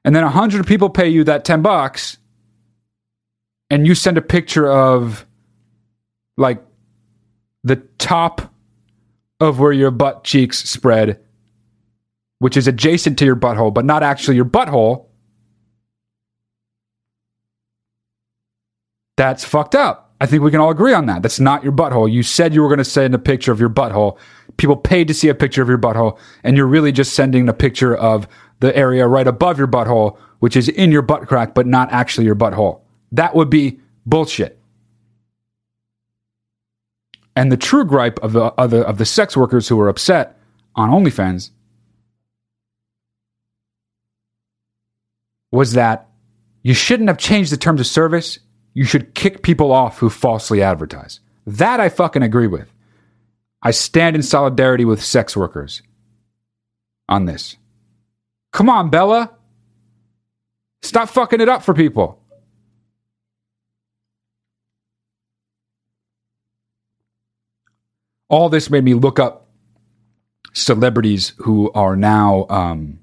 and 0.04 0.16
then 0.16 0.24
a 0.24 0.30
hundred 0.30 0.66
people 0.66 0.90
pay 0.90 1.08
you 1.08 1.22
that 1.24 1.44
ten 1.44 1.62
bucks, 1.62 2.18
and 3.70 3.86
you 3.86 3.94
send 3.94 4.18
a 4.18 4.22
picture 4.22 4.68
of 4.68 5.26
like 6.36 6.62
the 7.64 7.76
top 7.98 8.52
of 9.40 9.58
where 9.58 9.72
your 9.72 9.90
butt 9.90 10.24
cheeks 10.24 10.68
spread, 10.68 11.20
which 12.38 12.56
is 12.56 12.66
adjacent 12.66 13.18
to 13.18 13.24
your 13.24 13.36
butthole, 13.36 13.72
but 13.72 13.84
not 13.84 14.02
actually 14.02 14.36
your 14.36 14.44
butthole 14.44 15.06
That's 19.16 19.44
fucked 19.44 19.74
up. 19.74 20.14
I 20.20 20.26
think 20.26 20.42
we 20.42 20.50
can 20.50 20.60
all 20.60 20.70
agree 20.70 20.94
on 20.94 21.06
that. 21.06 21.22
That's 21.22 21.40
not 21.40 21.62
your 21.62 21.72
butthole. 21.72 22.10
You 22.10 22.22
said 22.22 22.54
you 22.54 22.62
were 22.62 22.68
going 22.68 22.78
to 22.78 22.84
send 22.84 23.14
a 23.14 23.18
picture 23.18 23.52
of 23.52 23.60
your 23.60 23.68
butthole. 23.68 24.18
People 24.56 24.76
paid 24.76 25.08
to 25.08 25.14
see 25.14 25.28
a 25.28 25.34
picture 25.34 25.62
of 25.62 25.68
your 25.68 25.78
butthole, 25.78 26.18
and 26.44 26.56
you're 26.56 26.66
really 26.66 26.92
just 26.92 27.14
sending 27.14 27.48
a 27.48 27.52
picture 27.52 27.94
of 27.94 28.28
the 28.60 28.74
area 28.76 29.06
right 29.06 29.26
above 29.26 29.58
your 29.58 29.66
butthole, 29.66 30.16
which 30.38 30.56
is 30.56 30.68
in 30.68 30.92
your 30.92 31.02
butt 31.02 31.26
crack, 31.26 31.54
but 31.54 31.66
not 31.66 31.90
actually 31.92 32.24
your 32.24 32.36
butthole. 32.36 32.80
That 33.10 33.34
would 33.34 33.50
be 33.50 33.80
bullshit. 34.06 34.58
And 37.34 37.50
the 37.50 37.56
true 37.56 37.84
gripe 37.84 38.18
of 38.20 38.32
the, 38.32 38.44
of 38.44 38.70
the, 38.70 38.86
of 38.86 38.98
the 38.98 39.06
sex 39.06 39.36
workers 39.36 39.68
who 39.68 39.76
were 39.76 39.88
upset 39.88 40.38
on 40.74 40.90
OnlyFans 40.90 41.50
was 45.50 45.72
that 45.72 46.08
you 46.62 46.74
shouldn't 46.74 47.08
have 47.08 47.18
changed 47.18 47.52
the 47.52 47.56
terms 47.56 47.80
of 47.80 47.86
service 47.86 48.38
you 48.74 48.84
should 48.84 49.14
kick 49.14 49.42
people 49.42 49.72
off 49.72 49.98
who 49.98 50.08
falsely 50.08 50.62
advertise. 50.62 51.20
That 51.46 51.80
I 51.80 51.88
fucking 51.88 52.22
agree 52.22 52.46
with. 52.46 52.72
I 53.62 53.70
stand 53.70 54.16
in 54.16 54.22
solidarity 54.22 54.84
with 54.84 55.02
sex 55.02 55.36
workers 55.36 55.82
on 57.08 57.26
this. 57.26 57.56
Come 58.52 58.68
on, 58.68 58.90
Bella. 58.90 59.30
Stop 60.82 61.08
fucking 61.08 61.40
it 61.40 61.48
up 61.48 61.62
for 61.62 61.74
people. 61.74 62.21
All 68.32 68.48
this 68.48 68.70
made 68.70 68.82
me 68.82 68.94
look 68.94 69.20
up 69.20 69.46
celebrities 70.54 71.34
who 71.36 71.70
are 71.72 71.94
now 71.96 72.46
um, 72.48 72.98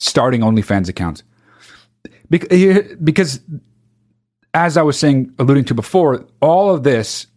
starting 0.00 0.40
OnlyFans 0.40 0.88
accounts. 0.88 1.22
Because, 2.28 3.40
as 4.52 4.76
I 4.76 4.82
was 4.82 4.98
saying, 4.98 5.32
alluding 5.38 5.64
to 5.66 5.74
before, 5.74 6.26
all 6.40 6.74
of 6.74 6.82
this 6.82 7.28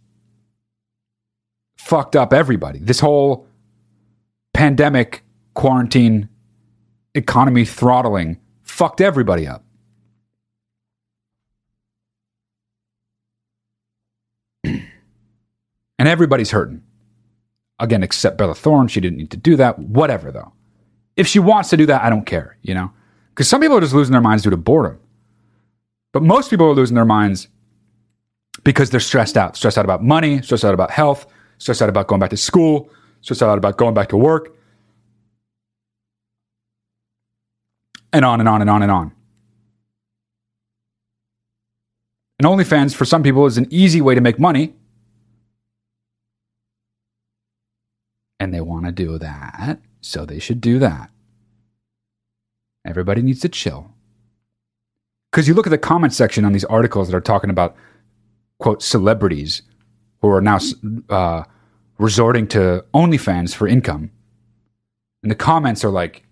fucked 1.78 2.16
up 2.16 2.32
everybody. 2.32 2.80
This 2.80 2.98
whole 2.98 3.46
pandemic, 4.52 5.22
quarantine, 5.54 6.28
economy 7.14 7.64
throttling 7.64 8.40
fucked 8.62 9.00
everybody 9.00 9.46
up. 9.46 9.64
Everybody's 16.06 16.50
hurting. 16.50 16.82
Again, 17.78 18.02
except 18.02 18.38
Bella 18.38 18.54
Thorne. 18.54 18.88
She 18.88 19.00
didn't 19.00 19.18
need 19.18 19.30
to 19.30 19.36
do 19.36 19.56
that. 19.56 19.78
Whatever, 19.78 20.30
though. 20.30 20.52
If 21.16 21.26
she 21.26 21.38
wants 21.38 21.70
to 21.70 21.76
do 21.76 21.86
that, 21.86 22.02
I 22.02 22.10
don't 22.10 22.26
care, 22.26 22.56
you 22.62 22.74
know? 22.74 22.92
Because 23.30 23.48
some 23.48 23.60
people 23.60 23.76
are 23.76 23.80
just 23.80 23.94
losing 23.94 24.12
their 24.12 24.20
minds 24.20 24.42
due 24.42 24.50
to 24.50 24.56
boredom. 24.56 24.98
But 26.12 26.22
most 26.22 26.50
people 26.50 26.66
are 26.66 26.74
losing 26.74 26.94
their 26.94 27.04
minds 27.04 27.48
because 28.62 28.90
they're 28.90 29.00
stressed 29.00 29.36
out. 29.36 29.56
Stressed 29.56 29.78
out 29.78 29.84
about 29.84 30.02
money, 30.02 30.40
stressed 30.42 30.64
out 30.64 30.74
about 30.74 30.90
health, 30.90 31.26
stressed 31.58 31.82
out 31.82 31.88
about 31.88 32.06
going 32.06 32.20
back 32.20 32.30
to 32.30 32.36
school, 32.36 32.88
stressed 33.20 33.42
out 33.42 33.58
about 33.58 33.76
going 33.76 33.94
back 33.94 34.08
to 34.10 34.16
work, 34.16 34.56
and 38.12 38.24
on 38.24 38.38
and 38.38 38.48
on 38.48 38.60
and 38.60 38.70
on 38.70 38.82
and 38.82 38.92
on. 38.92 39.12
And 42.38 42.46
OnlyFans 42.46 42.94
for 42.94 43.04
some 43.04 43.22
people 43.22 43.46
is 43.46 43.58
an 43.58 43.66
easy 43.70 44.00
way 44.00 44.14
to 44.14 44.20
make 44.20 44.38
money. 44.38 44.74
And 48.40 48.52
they 48.52 48.60
want 48.60 48.86
to 48.86 48.92
do 48.92 49.18
that, 49.18 49.80
so 50.00 50.26
they 50.26 50.38
should 50.38 50.60
do 50.60 50.78
that. 50.80 51.10
Everybody 52.84 53.22
needs 53.22 53.40
to 53.40 53.48
chill. 53.48 53.92
Because 55.30 55.48
you 55.48 55.54
look 55.54 55.66
at 55.66 55.70
the 55.70 55.78
comment 55.78 56.12
section 56.12 56.44
on 56.44 56.52
these 56.52 56.64
articles 56.64 57.08
that 57.08 57.16
are 57.16 57.20
talking 57.20 57.50
about, 57.50 57.74
quote, 58.58 58.82
celebrities 58.82 59.62
who 60.20 60.28
are 60.28 60.40
now 60.40 60.58
uh, 61.08 61.44
resorting 61.98 62.46
to 62.48 62.84
OnlyFans 62.94 63.54
for 63.54 63.66
income. 63.66 64.10
And 65.22 65.30
the 65.30 65.36
comments 65.36 65.84
are 65.84 65.90
like, 65.90 66.24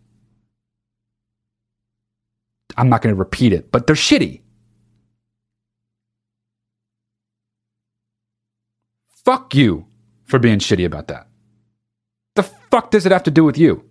I'm 2.76 2.88
not 2.88 3.02
going 3.02 3.14
to 3.14 3.18
repeat 3.18 3.52
it, 3.52 3.70
but 3.70 3.86
they're 3.86 3.96
shitty. 3.96 4.40
Fuck 9.24 9.54
you 9.54 9.86
for 10.24 10.38
being 10.38 10.58
shitty 10.58 10.84
about 10.84 11.08
that. 11.08 11.26
The 12.34 12.42
fuck 12.44 12.90
does 12.90 13.06
it 13.06 13.12
have 13.12 13.24
to 13.24 13.30
do 13.30 13.44
with 13.44 13.58
you? 13.58 13.84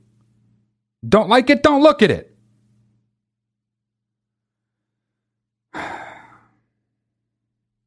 Don't 1.08 1.30
like 1.30 1.50
it? 1.50 1.64
Don't 1.64 1.84
look 1.84 2.02
at 2.02 2.12
it. 2.12 2.36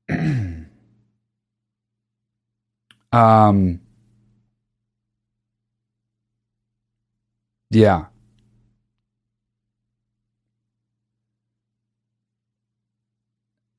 um, 3.13 3.81
yeah. 7.71 8.07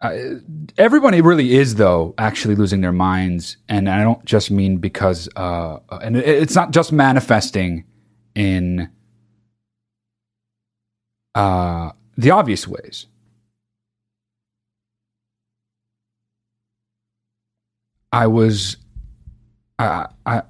Uh, 0.02 0.36
everybody 0.78 1.22
really 1.22 1.56
is 1.56 1.76
though 1.76 2.14
actually 2.18 2.56
losing 2.56 2.82
their 2.82 2.92
minds. 2.92 3.58
And 3.70 3.90
i 3.90 4.04
don't 4.04 4.24
just 4.26 4.52
mean 4.52 4.78
because 4.78 5.30
uh, 5.36 5.80
and 6.02 6.18
it's 6.18 6.56
not 6.56 6.72
just 6.72 6.92
manifesting 6.92 7.86
in 8.36 8.90
uh, 11.36 11.92
the 12.18 12.32
obvious 12.32 12.68
ways. 12.68 13.08
I 18.12 18.28
was 18.28 18.78
I, 19.78 20.08
I 20.26 20.44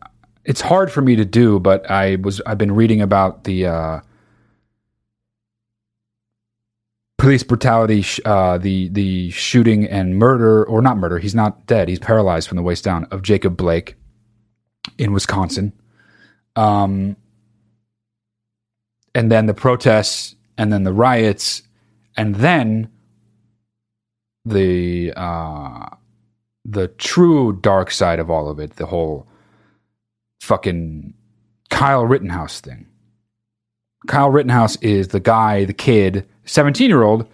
it's 0.43 0.61
hard 0.61 0.91
for 0.91 1.01
me 1.01 1.15
to 1.15 1.25
do 1.25 1.59
but 1.59 1.89
i 1.89 2.15
was 2.17 2.39
i've 2.45 2.59
been 2.59 2.73
reading 2.73 3.01
about 3.01 3.43
the 3.45 3.65
uh, 3.65 3.99
police 7.25 7.41
brutality, 7.41 8.05
uh, 8.25 8.55
the 8.59 8.87
the 8.89 9.31
shooting 9.31 9.83
and 9.85 10.15
murder, 10.19 10.63
or 10.63 10.79
not 10.79 10.95
murder. 10.95 11.17
He's 11.17 11.33
not 11.33 11.65
dead. 11.65 11.89
He's 11.89 11.97
paralyzed 11.97 12.47
from 12.47 12.55
the 12.55 12.61
waist 12.61 12.83
down 12.83 13.05
of 13.05 13.23
Jacob 13.23 13.57
Blake 13.57 13.95
in 14.99 15.11
Wisconsin. 15.11 15.73
Um, 16.55 17.15
and 19.15 19.31
then 19.31 19.47
the 19.47 19.55
protests, 19.55 20.35
and 20.59 20.71
then 20.71 20.83
the 20.83 20.93
riots, 20.93 21.63
and 22.15 22.35
then 22.35 22.91
the 24.45 25.11
uh, 25.17 25.87
the 26.63 26.89
true 26.89 27.53
dark 27.53 27.89
side 27.89 28.19
of 28.19 28.29
all 28.29 28.51
of 28.51 28.59
it. 28.59 28.75
The 28.75 28.85
whole 28.85 29.25
fucking 30.41 31.15
Kyle 31.71 32.05
Rittenhouse 32.05 32.61
thing. 32.61 32.85
Kyle 34.05 34.29
Rittenhouse 34.29 34.75
is 34.75 35.07
the 35.07 35.19
guy, 35.19 35.65
the 35.65 35.73
kid 35.73 36.27
17 36.45 36.89
year 36.89 37.03
old 37.03 37.27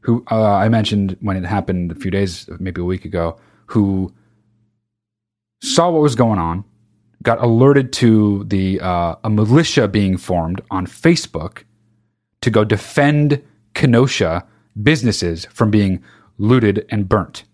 who 0.00 0.24
uh, 0.30 0.54
I 0.54 0.68
mentioned 0.68 1.16
when 1.20 1.36
it 1.36 1.44
happened 1.44 1.92
a 1.92 1.94
few 1.94 2.10
days, 2.10 2.48
maybe 2.58 2.80
a 2.80 2.84
week 2.84 3.04
ago, 3.04 3.38
who 3.66 4.12
saw 5.62 5.90
what 5.90 6.02
was 6.02 6.16
going 6.16 6.40
on, 6.40 6.64
got 7.22 7.40
alerted 7.40 7.92
to 7.94 8.44
the 8.44 8.80
uh, 8.80 9.14
a 9.22 9.30
militia 9.30 9.86
being 9.86 10.16
formed 10.16 10.60
on 10.70 10.86
Facebook 10.86 11.62
to 12.40 12.50
go 12.50 12.64
defend 12.64 13.40
Kenosha 13.74 14.44
businesses 14.82 15.44
from 15.46 15.70
being 15.70 16.02
looted 16.36 16.84
and 16.88 17.08
burnt. 17.08 17.44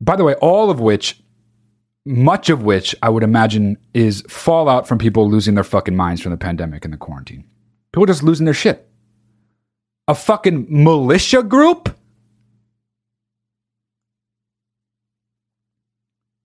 By 0.00 0.16
the 0.16 0.24
way, 0.24 0.34
all 0.34 0.70
of 0.70 0.80
which 0.80 1.20
much 2.06 2.50
of 2.50 2.62
which 2.62 2.94
I 3.02 3.08
would 3.08 3.24
imagine 3.24 3.76
is 3.92 4.22
fallout 4.28 4.86
from 4.86 4.96
people 4.98 5.28
losing 5.28 5.56
their 5.56 5.64
fucking 5.64 5.96
minds 5.96 6.22
from 6.22 6.30
the 6.30 6.38
pandemic 6.38 6.84
and 6.84 6.94
the 6.94 6.98
quarantine. 6.98 7.44
People 7.92 8.06
just 8.06 8.22
losing 8.22 8.44
their 8.44 8.54
shit. 8.54 8.88
A 10.06 10.14
fucking 10.14 10.66
militia 10.68 11.42
group? 11.42 11.98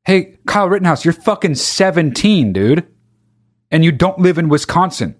Hey, 0.03 0.39
Kyle 0.47 0.67
Rittenhouse, 0.67 1.05
you're 1.05 1.13
fucking 1.13 1.53
17, 1.53 2.53
dude. 2.53 2.87
And 3.69 3.85
you 3.85 3.91
don't 3.91 4.17
live 4.17 4.39
in 4.39 4.49
Wisconsin. 4.49 5.15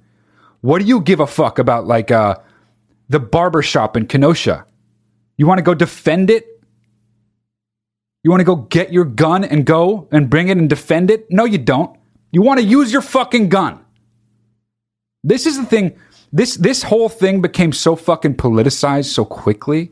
What 0.61 0.81
do 0.81 0.87
you 0.87 1.01
give 1.01 1.19
a 1.19 1.27
fuck 1.27 1.59
about, 1.59 1.85
like, 1.85 2.09
uh, 2.09 2.35
the 3.09 3.19
barbershop 3.19 3.95
in 3.95 4.07
Kenosha? 4.07 4.65
You 5.37 5.45
want 5.45 5.59
to 5.59 5.63
go 5.63 5.75
defend 5.75 6.31
it? 6.31 6.50
You 8.23 8.29
want 8.29 8.41
to 8.41 8.45
go 8.45 8.55
get 8.55 8.93
your 8.93 9.05
gun 9.05 9.43
and 9.43 9.65
go 9.65 10.07
and 10.11 10.29
bring 10.29 10.49
it 10.49 10.57
and 10.57 10.69
defend 10.69 11.09
it? 11.09 11.31
No, 11.31 11.45
you 11.45 11.57
don't. 11.57 11.97
You 12.31 12.41
want 12.41 12.59
to 12.59 12.65
use 12.65 12.91
your 12.91 13.01
fucking 13.01 13.49
gun. 13.49 13.83
This 15.23 15.45
is 15.45 15.57
the 15.57 15.65
thing. 15.65 15.97
This 16.31 16.55
this 16.55 16.83
whole 16.83 17.09
thing 17.09 17.41
became 17.41 17.73
so 17.73 17.95
fucking 17.95 18.35
politicized 18.35 19.05
so 19.05 19.25
quickly. 19.25 19.91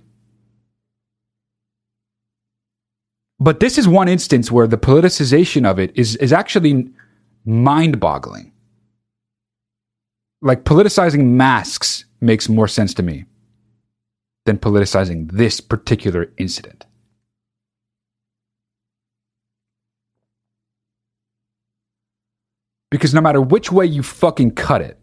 But 3.40 3.60
this 3.60 3.78
is 3.78 3.88
one 3.88 4.08
instance 4.08 4.52
where 4.52 4.68
the 4.68 4.78
politicization 4.78 5.66
of 5.70 5.80
it 5.80 5.92
is 5.96 6.16
is 6.18 6.34
actually 6.34 6.90
mind-boggling. 7.46 8.52
Like 10.42 10.64
politicizing 10.64 11.26
masks 11.26 12.06
makes 12.22 12.48
more 12.48 12.68
sense 12.68 12.94
to 12.96 13.04
me 13.04 13.26
than 14.46 14.58
politicizing 14.58 15.32
this 15.32 15.60
particular 15.60 16.32
incident. 16.38 16.86
Because 22.92 23.14
no 23.14 23.22
matter 23.22 23.42
which 23.42 23.72
way 23.72 23.86
you 23.86 24.02
fucking 24.02 24.52
cut 24.52 24.82
it, 24.82 25.00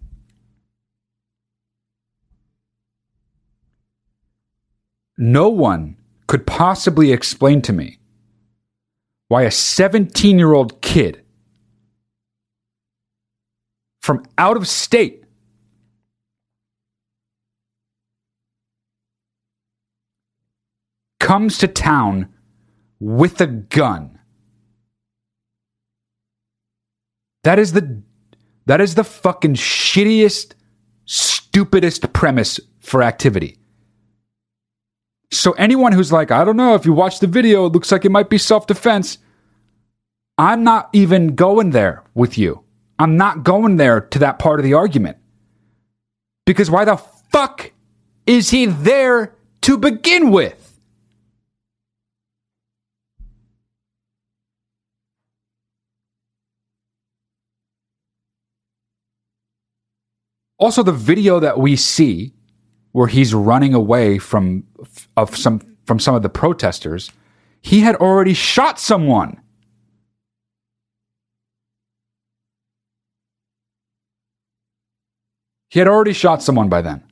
no 5.16 5.48
one 5.48 5.96
could 6.26 6.46
possibly 6.46 7.12
explain 7.12 7.62
to 7.62 7.72
me 7.72 7.98
why 9.28 9.42
a 9.42 9.50
17 9.50 10.38
year 10.38 10.52
old 10.52 10.80
kid 10.82 11.22
from 14.00 14.24
out 14.38 14.56
of 14.56 14.68
state 14.68 15.24
comes 21.18 21.58
to 21.58 21.66
town 21.66 22.28
with 23.00 23.40
a 23.40 23.46
gun 23.46 24.18
That 27.46 27.60
is 27.60 27.74
the 27.74 28.02
that 28.64 28.80
is 28.80 28.96
the 28.96 29.04
fucking 29.04 29.54
shittiest, 29.54 30.54
stupidest 31.04 32.12
premise 32.12 32.58
for 32.80 33.04
activity. 33.04 33.58
So 35.30 35.52
anyone 35.52 35.92
who's 35.92 36.10
like, 36.10 36.32
I 36.32 36.42
don't 36.42 36.56
know, 36.56 36.74
if 36.74 36.84
you 36.84 36.92
watch 36.92 37.20
the 37.20 37.28
video, 37.28 37.66
it 37.66 37.72
looks 37.72 37.92
like 37.92 38.04
it 38.04 38.10
might 38.10 38.30
be 38.30 38.36
self-defense. 38.36 39.18
I'm 40.36 40.64
not 40.64 40.90
even 40.92 41.36
going 41.36 41.70
there 41.70 42.02
with 42.14 42.36
you. 42.36 42.64
I'm 42.98 43.16
not 43.16 43.44
going 43.44 43.76
there 43.76 44.00
to 44.00 44.18
that 44.18 44.40
part 44.40 44.58
of 44.58 44.64
the 44.64 44.74
argument. 44.74 45.18
Because 46.46 46.68
why 46.68 46.84
the 46.84 46.96
fuck 46.96 47.70
is 48.26 48.50
he 48.50 48.66
there 48.66 49.36
to 49.60 49.78
begin 49.78 50.32
with? 50.32 50.65
Also, 60.58 60.82
the 60.82 60.92
video 60.92 61.38
that 61.40 61.58
we 61.58 61.76
see 61.76 62.32
where 62.92 63.08
he's 63.08 63.34
running 63.34 63.74
away 63.74 64.18
from 64.18 64.64
of 65.16 65.36
some 65.36 65.60
from 65.84 65.98
some 65.98 66.14
of 66.14 66.22
the 66.22 66.28
protesters, 66.28 67.12
he 67.60 67.80
had 67.80 67.94
already 67.96 68.34
shot 68.34 68.80
someone. 68.80 69.40
He 75.68 75.78
had 75.78 75.88
already 75.88 76.14
shot 76.14 76.42
someone 76.42 76.68
by 76.68 76.80
then. 76.80 77.02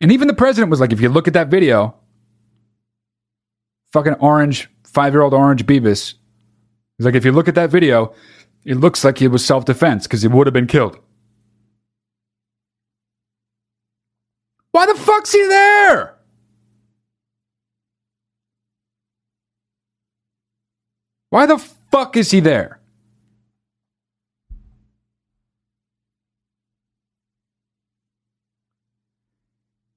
And 0.00 0.12
even 0.12 0.28
the 0.28 0.34
president 0.34 0.70
was 0.70 0.80
like, 0.80 0.92
if 0.92 1.00
you 1.00 1.08
look 1.08 1.26
at 1.26 1.34
that 1.34 1.48
video, 1.48 1.96
fucking 3.92 4.14
orange, 4.14 4.68
five 4.84 5.12
year 5.12 5.22
old 5.22 5.34
orange 5.34 5.66
Beavis 5.66 6.14
He's 7.00 7.06
like, 7.06 7.14
if 7.14 7.24
you 7.24 7.32
look 7.32 7.48
at 7.48 7.54
that 7.54 7.70
video, 7.70 8.12
it 8.64 8.76
looks 8.76 9.04
like 9.04 9.20
it 9.22 9.28
was 9.28 9.44
self 9.44 9.64
defense 9.64 10.06
because 10.06 10.22
he 10.22 10.28
would 10.28 10.46
have 10.46 10.54
been 10.54 10.66
killed. 10.66 10.98
Why 14.72 14.86
the 14.86 14.94
fuck's 14.94 15.32
he 15.32 15.42
there? 15.46 16.16
Why 21.30 21.46
the 21.46 21.58
fuck 21.58 22.16
is 22.16 22.30
he 22.30 22.40
there? 22.40 22.80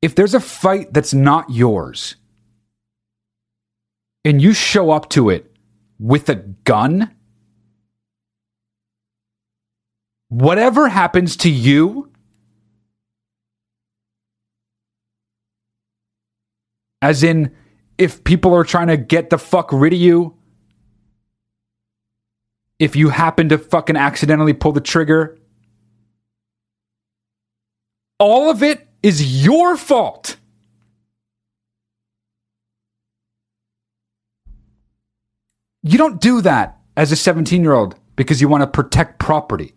If 0.01 0.15
there's 0.15 0.33
a 0.33 0.39
fight 0.39 0.93
that's 0.93 1.13
not 1.13 1.49
yours 1.49 2.15
and 4.25 4.41
you 4.41 4.53
show 4.53 4.91
up 4.91 5.09
to 5.11 5.29
it 5.29 5.55
with 5.97 6.29
a 6.29 6.35
gun, 6.35 7.15
whatever 10.33 10.89
happens 10.89 11.37
to 11.37 11.49
you, 11.49 12.11
as 17.01 17.23
in, 17.23 17.55
if 17.99 18.23
people 18.23 18.53
are 18.55 18.63
trying 18.63 18.87
to 18.87 18.97
get 18.97 19.29
the 19.29 19.37
fuck 19.37 19.71
rid 19.71 19.93
of 19.93 19.99
you, 19.99 20.35
if 22.79 22.95
you 22.95 23.09
happen 23.09 23.49
to 23.49 23.59
fucking 23.59 23.95
accidentally 23.95 24.53
pull 24.53 24.71
the 24.71 24.81
trigger, 24.81 25.37
all 28.19 28.49
of 28.49 28.63
it 28.63 28.87
is 29.03 29.45
your 29.45 29.77
fault. 29.77 30.37
You 35.83 35.97
don't 35.97 36.19
do 36.19 36.41
that 36.41 36.79
as 36.97 37.11
a 37.11 37.15
17 37.15 37.61
year 37.61 37.73
old 37.73 37.95
because 38.15 38.41
you 38.41 38.47
want 38.47 38.61
to 38.61 38.67
protect 38.67 39.19
property. 39.19 39.75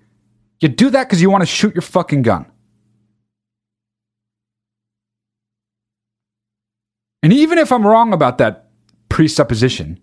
You 0.60 0.68
do 0.68 0.90
that 0.90 1.04
because 1.04 1.20
you 1.20 1.30
want 1.30 1.42
to 1.42 1.46
shoot 1.46 1.74
your 1.74 1.82
fucking 1.82 2.22
gun. 2.22 2.46
And 7.22 7.32
even 7.32 7.58
if 7.58 7.72
I'm 7.72 7.86
wrong 7.86 8.12
about 8.12 8.38
that 8.38 8.70
presupposition, 9.08 9.98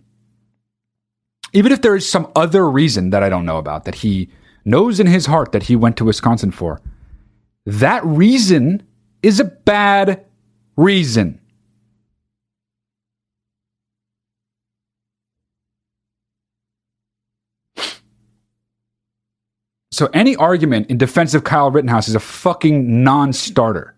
even 1.54 1.72
if 1.72 1.82
there 1.82 1.96
is 1.96 2.10
some 2.10 2.32
other 2.36 2.70
reason 2.70 3.12
that 3.12 3.24
I 3.24 3.30
don't 3.30 3.46
know 3.46 3.58
about 3.58 3.86
that 3.86 3.96
he 3.96 4.30
knows 4.66 5.00
in 5.00 5.08
his 5.08 5.28
heart 5.28 5.52
that 5.52 5.64
he 5.64 5.76
went 5.76 5.98
to 5.98 6.06
Wisconsin 6.06 6.52
for, 6.52 6.82
that 7.66 8.04
reason 8.04 8.84
is 9.22 9.40
a 9.40 9.46
bad 9.46 10.26
reason. 10.76 11.40
So 19.94 20.10
any 20.12 20.36
argument 20.36 20.90
in 20.90 20.98
defense 20.98 21.36
of 21.36 21.44
Kyle 21.44 21.70
Rittenhouse 21.70 22.08
is 22.08 22.16
a 22.16 22.20
fucking 22.20 23.04
non-starter. 23.04 23.96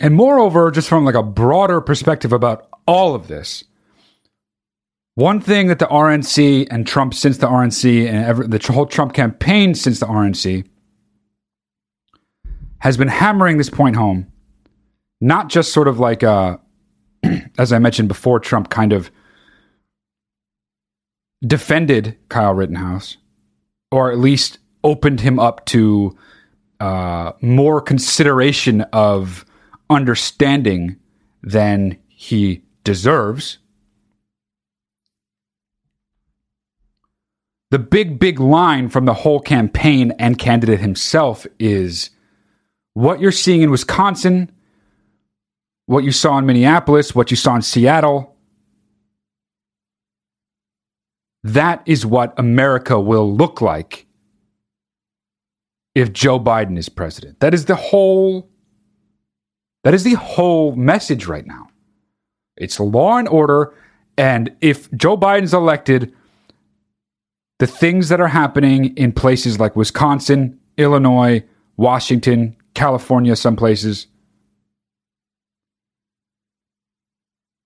And 0.00 0.14
moreover, 0.14 0.70
just 0.70 0.88
from 0.88 1.04
like 1.04 1.14
a 1.14 1.22
broader 1.22 1.82
perspective 1.82 2.32
about 2.32 2.68
all 2.86 3.14
of 3.14 3.28
this, 3.28 3.64
one 5.14 5.40
thing 5.42 5.66
that 5.66 5.78
the 5.78 5.84
RNC 5.88 6.68
and 6.70 6.86
Trump 6.86 7.12
since 7.12 7.36
the 7.36 7.48
RNC 7.48 8.08
and 8.08 8.24
ever, 8.24 8.46
the 8.46 8.72
whole 8.72 8.86
Trump 8.86 9.12
campaign 9.12 9.74
since 9.74 10.00
the 10.00 10.06
RNC 10.06 10.66
has 12.82 12.96
been 12.96 13.06
hammering 13.06 13.58
this 13.58 13.70
point 13.70 13.94
home, 13.94 14.26
not 15.20 15.48
just 15.48 15.72
sort 15.72 15.86
of 15.86 16.00
like, 16.00 16.24
uh, 16.24 16.56
as 17.56 17.72
I 17.72 17.78
mentioned 17.78 18.08
before, 18.08 18.40
Trump 18.40 18.70
kind 18.70 18.92
of 18.92 19.08
defended 21.46 22.18
Kyle 22.28 22.52
Rittenhouse, 22.52 23.18
or 23.92 24.10
at 24.10 24.18
least 24.18 24.58
opened 24.82 25.20
him 25.20 25.38
up 25.38 25.64
to 25.66 26.18
uh, 26.80 27.30
more 27.40 27.80
consideration 27.80 28.80
of 28.92 29.44
understanding 29.88 30.96
than 31.40 31.96
he 32.08 32.62
deserves. 32.82 33.58
The 37.70 37.78
big, 37.78 38.18
big 38.18 38.40
line 38.40 38.88
from 38.88 39.04
the 39.04 39.14
whole 39.14 39.38
campaign 39.38 40.10
and 40.18 40.36
candidate 40.36 40.80
himself 40.80 41.46
is 41.60 42.10
what 42.94 43.20
you're 43.20 43.32
seeing 43.32 43.62
in 43.62 43.70
Wisconsin, 43.70 44.50
what 45.86 46.04
you 46.04 46.12
saw 46.12 46.38
in 46.38 46.46
Minneapolis, 46.46 47.14
what 47.14 47.30
you 47.30 47.36
saw 47.36 47.56
in 47.56 47.62
Seattle, 47.62 48.36
that 51.44 51.82
is 51.86 52.06
what 52.06 52.38
America 52.38 53.00
will 53.00 53.34
look 53.34 53.60
like 53.60 54.06
if 55.94 56.12
Joe 56.12 56.38
Biden 56.38 56.78
is 56.78 56.88
president. 56.88 57.40
That 57.40 57.54
is 57.54 57.64
the 57.64 57.74
whole 57.74 58.48
that 59.84 59.94
is 59.94 60.04
the 60.04 60.14
whole 60.14 60.76
message 60.76 61.26
right 61.26 61.44
now. 61.44 61.68
It's 62.56 62.78
law 62.78 63.18
and 63.18 63.28
order 63.28 63.74
and 64.16 64.54
if 64.60 64.90
Joe 64.92 65.16
Biden's 65.16 65.54
elected 65.54 66.14
the 67.58 67.66
things 67.66 68.08
that 68.08 68.20
are 68.20 68.28
happening 68.28 68.96
in 68.96 69.12
places 69.12 69.58
like 69.58 69.74
Wisconsin, 69.74 70.58
Illinois, 70.76 71.42
Washington, 71.76 72.56
California, 72.74 73.36
some 73.36 73.56
places. 73.56 74.06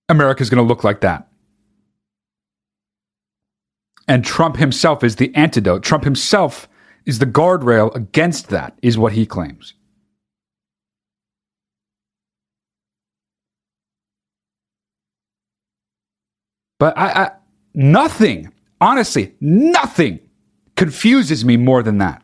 America's 0.09 0.49
going 0.49 0.63
to 0.63 0.67
look 0.67 0.83
like 0.83 1.01
that. 1.01 1.27
And 4.07 4.23
Trump 4.23 4.57
himself 4.57 5.03
is 5.03 5.17
the 5.17 5.33
antidote. 5.35 5.83
Trump 5.83 6.03
himself 6.05 6.69
is 7.05 7.19
the 7.19 7.25
guardrail 7.25 7.93
against 7.95 8.49
that, 8.49 8.77
is 8.81 8.97
what 8.97 9.13
he 9.13 9.25
claims. 9.25 9.73
But 16.79 16.97
I, 16.97 17.07
I 17.07 17.31
nothing, 17.73 18.53
honestly, 18.79 19.33
nothing 19.41 20.19
confuses 20.75 21.43
me 21.43 21.57
more 21.57 21.81
than 21.81 21.97
that. 21.97 22.21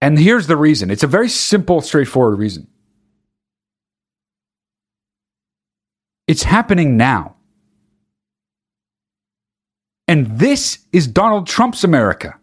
And 0.00 0.18
here's 0.18 0.46
the 0.46 0.56
reason 0.56 0.90
it's 0.90 1.02
a 1.02 1.06
very 1.06 1.28
simple, 1.28 1.80
straightforward 1.80 2.38
reason. 2.38 2.66
It's 6.26 6.42
happening 6.42 6.96
now. 6.96 7.36
And 10.06 10.38
this 10.38 10.78
is 10.92 11.06
Donald 11.06 11.46
Trump's 11.46 11.84
America. 11.84 12.36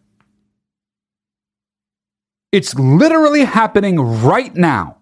It's 2.52 2.76
literally 2.76 3.44
happening 3.44 4.00
right 4.00 4.56
now. 4.56 4.98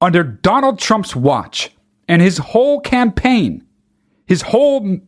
Under 0.00 0.22
Donald 0.22 0.78
Trump's 0.78 1.14
watch 1.14 1.70
and 2.08 2.22
his 2.22 2.38
whole 2.38 2.80
campaign, 2.80 3.64
his 4.26 4.42
whole 4.42 4.98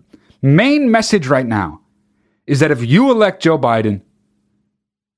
main 0.43 0.91
message 0.91 1.27
right 1.27 1.47
now 1.47 1.81
is 2.47 2.61
that 2.61 2.71
if 2.71 2.85
you 2.85 3.11
elect 3.11 3.43
Joe 3.43 3.59
Biden, 3.59 4.03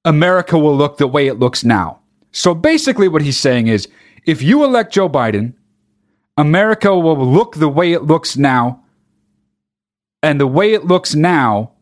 America 0.04 0.58
will 0.58 0.76
look 0.76 0.96
the 0.96 1.06
way 1.06 1.26
it 1.26 1.38
looks 1.38 1.64
now. 1.64 2.00
So 2.32 2.54
basically, 2.54 3.08
what 3.08 3.22
he's 3.22 3.38
saying 3.38 3.68
is 3.68 3.88
if 4.24 4.42
you 4.42 4.64
elect 4.64 4.92
Joe 4.92 5.08
Biden, 5.08 5.54
America 6.36 6.96
will 6.98 7.16
look 7.26 7.56
the 7.56 7.68
way 7.68 7.92
it 7.92 8.04
looks 8.04 8.36
now. 8.36 8.82
And 10.22 10.40
the 10.40 10.46
way 10.46 10.72
it 10.72 10.84
looks 10.84 11.14
now, 11.14 11.72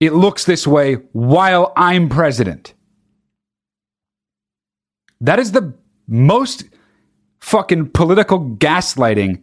it 0.00 0.12
looks 0.12 0.44
this 0.44 0.66
way 0.66 0.94
while 1.12 1.72
I'm 1.76 2.08
president. 2.08 2.74
That 5.20 5.38
is 5.38 5.52
the 5.52 5.74
most 6.06 6.64
fucking 7.40 7.90
political 7.90 8.40
gaslighting 8.40 9.42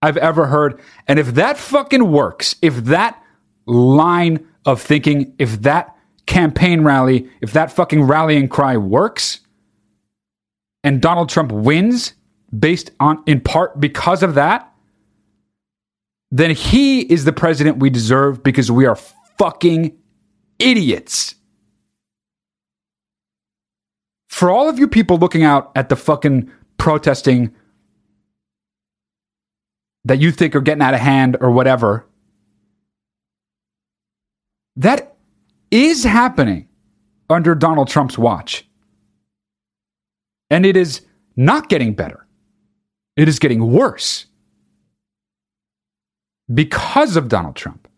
I've 0.00 0.16
ever 0.16 0.46
heard. 0.46 0.80
And 1.08 1.18
if 1.18 1.34
that 1.34 1.58
fucking 1.58 2.10
works, 2.10 2.56
if 2.62 2.76
that 2.84 3.20
line 3.66 4.46
of 4.64 4.80
thinking 4.80 5.34
if 5.38 5.62
that 5.62 5.96
campaign 6.26 6.82
rally, 6.82 7.28
if 7.40 7.52
that 7.52 7.72
fucking 7.72 8.02
rallying 8.02 8.48
cry 8.48 8.76
works 8.76 9.40
and 10.84 11.00
Donald 11.00 11.28
Trump 11.28 11.52
wins 11.52 12.14
based 12.56 12.90
on 13.00 13.22
in 13.26 13.40
part 13.40 13.80
because 13.80 14.22
of 14.22 14.34
that, 14.34 14.72
then 16.30 16.50
he 16.50 17.00
is 17.00 17.24
the 17.24 17.32
president 17.32 17.78
we 17.78 17.90
deserve 17.90 18.42
because 18.42 18.70
we 18.70 18.86
are 18.86 18.96
fucking 19.38 19.96
idiots. 20.58 21.34
For 24.28 24.50
all 24.50 24.68
of 24.68 24.78
you 24.78 24.88
people 24.88 25.18
looking 25.18 25.44
out 25.44 25.72
at 25.76 25.88
the 25.88 25.96
fucking 25.96 26.50
protesting 26.78 27.54
that 30.04 30.18
you 30.18 30.32
think 30.32 30.56
are 30.56 30.60
getting 30.60 30.82
out 30.82 30.94
of 30.94 31.00
hand 31.00 31.36
or 31.40 31.50
whatever. 31.50 32.06
That 34.76 35.16
is 35.70 36.04
happening 36.04 36.68
under 37.28 37.54
Donald 37.54 37.88
Trump's 37.88 38.18
watch. 38.18 38.68
And 40.50 40.66
it 40.66 40.76
is 40.76 41.02
not 41.36 41.68
getting 41.68 41.94
better. 41.94 42.26
It 43.16 43.28
is 43.28 43.38
getting 43.38 43.72
worse 43.72 44.26
because 46.52 47.16
of 47.16 47.28
Donald 47.28 47.56
Trump. 47.56 47.88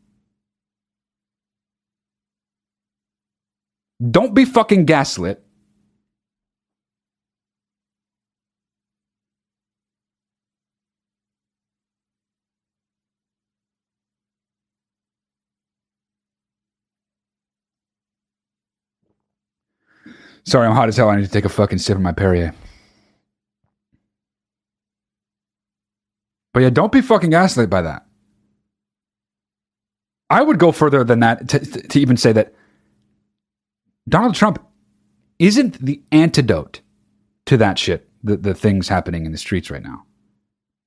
Don't 4.11 4.35
be 4.35 4.45
fucking 4.45 4.87
gaslit. 4.87 5.44
Sorry, 20.45 20.67
I'm 20.67 20.75
hot 20.75 20.89
as 20.89 20.97
hell. 20.97 21.09
I 21.09 21.17
need 21.17 21.25
to 21.27 21.31
take 21.31 21.45
a 21.45 21.51
fucking 21.51 21.79
sip 21.79 21.97
of 21.97 22.03
my 22.03 22.13
Perrier. 22.13 22.55
But 26.53 26.61
yeah, 26.61 26.71
don't 26.71 26.93
be 26.93 27.01
fucking 27.01 27.31
gaslit 27.31 27.69
by 27.69 27.83
that. 27.83 28.07
I 30.31 30.43
would 30.43 30.59
go 30.59 30.73
further 30.73 31.05
than 31.05 31.21
that 31.21 31.49
to, 31.49 31.59
to 31.59 32.01
even 32.01 32.17
say 32.17 32.33
that 32.33 32.55
Donald 34.09 34.35
Trump 34.35 34.65
isn't 35.39 35.85
the 35.85 36.03
antidote 36.13 36.81
to 37.47 37.57
that 37.57 37.79
shit, 37.79 38.09
the, 38.23 38.37
the 38.37 38.55
things 38.55 38.89
happening 38.89 39.27
in 39.27 39.33
the 39.33 39.39
streets 39.39 39.71
right 39.71 39.83
now. 39.83 40.05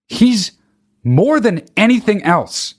He's 0.07 0.53
more 1.03 1.39
than 1.39 1.65
anything 1.75 2.23
else. 2.23 2.75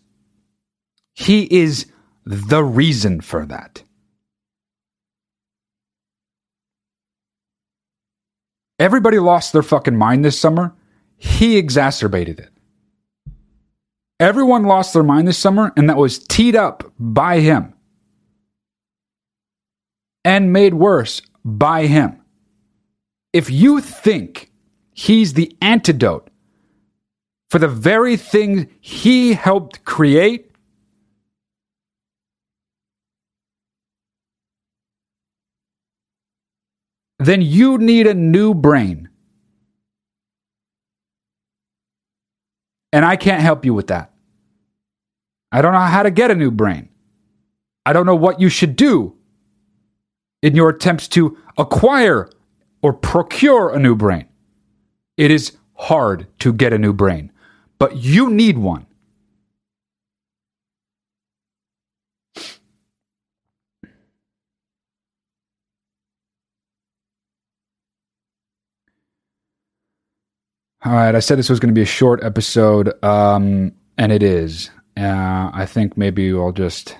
He 1.14 1.44
is 1.54 1.86
the 2.24 2.62
reason 2.62 3.20
for 3.20 3.44
that. 3.46 3.82
Everybody 8.78 9.18
lost 9.18 9.52
their 9.52 9.62
fucking 9.62 9.96
mind 9.96 10.24
this 10.24 10.38
summer. 10.38 10.74
He 11.16 11.56
exacerbated 11.56 12.38
it. 12.38 12.50
Everyone 14.20 14.64
lost 14.64 14.92
their 14.92 15.02
mind 15.02 15.28
this 15.28 15.38
summer, 15.38 15.72
and 15.76 15.88
that 15.88 15.96
was 15.96 16.18
teed 16.18 16.56
up 16.56 16.92
by 16.98 17.40
him 17.40 17.74
and 20.24 20.52
made 20.52 20.74
worse 20.74 21.22
by 21.44 21.86
him. 21.86 22.20
If 23.32 23.50
you 23.50 23.80
think 23.80 24.50
he's 24.92 25.34
the 25.34 25.56
antidote 25.60 26.30
for 27.50 27.58
the 27.58 27.68
very 27.68 28.16
thing 28.16 28.68
he 28.80 29.34
helped 29.34 29.84
create, 29.84 30.47
then 37.18 37.42
you 37.42 37.78
need 37.78 38.06
a 38.06 38.14
new 38.14 38.54
brain. 38.54 39.08
And 42.92 43.04
I 43.04 43.16
can't 43.16 43.42
help 43.42 43.64
you 43.64 43.74
with 43.74 43.88
that. 43.88 44.12
I 45.52 45.62
don't 45.62 45.72
know 45.72 45.80
how 45.80 46.02
to 46.02 46.10
get 46.10 46.30
a 46.30 46.34
new 46.34 46.50
brain. 46.50 46.88
I 47.84 47.92
don't 47.92 48.06
know 48.06 48.16
what 48.16 48.40
you 48.40 48.48
should 48.48 48.76
do 48.76 49.14
in 50.42 50.54
your 50.54 50.68
attempts 50.68 51.08
to 51.08 51.36
acquire 51.56 52.28
or 52.82 52.92
procure 52.92 53.70
a 53.70 53.78
new 53.78 53.96
brain. 53.96 54.26
It 55.16 55.30
is 55.30 55.56
hard 55.74 56.26
to 56.40 56.52
get 56.52 56.72
a 56.72 56.78
new 56.78 56.92
brain, 56.92 57.32
but 57.78 57.96
you 57.96 58.30
need 58.30 58.58
one. 58.58 58.86
All 70.84 70.92
right, 70.92 71.12
I 71.12 71.18
said 71.18 71.38
this 71.38 71.50
was 71.50 71.58
going 71.58 71.74
to 71.74 71.78
be 71.78 71.82
a 71.82 71.86
short 71.86 72.22
episode, 72.22 73.02
um, 73.02 73.72
and 73.96 74.12
it 74.12 74.22
is. 74.22 74.70
Uh, 74.96 75.50
I 75.52 75.66
think 75.66 75.96
maybe 75.96 76.32
I'll 76.32 76.52
just 76.52 76.96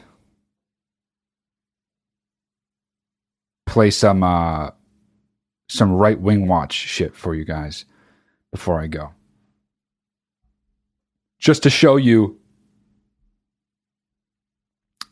play 3.67 3.93
some 3.93 4.25
uh, 4.25 4.71
some 5.69 5.93
right 5.93 6.21
wing 6.21 6.49
watch 6.49 6.73
shit 6.73 7.14
for 7.14 7.37
you 7.37 7.45
guys 7.45 7.85
before 8.51 8.81
I 8.81 8.88
go, 8.88 9.12
just 11.38 11.62
to 11.62 11.71
show 11.71 11.95
you 11.95 12.37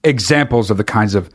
examples 0.02 0.72
of 0.72 0.76
the 0.76 0.84
kinds 0.84 1.14
of 1.14 1.30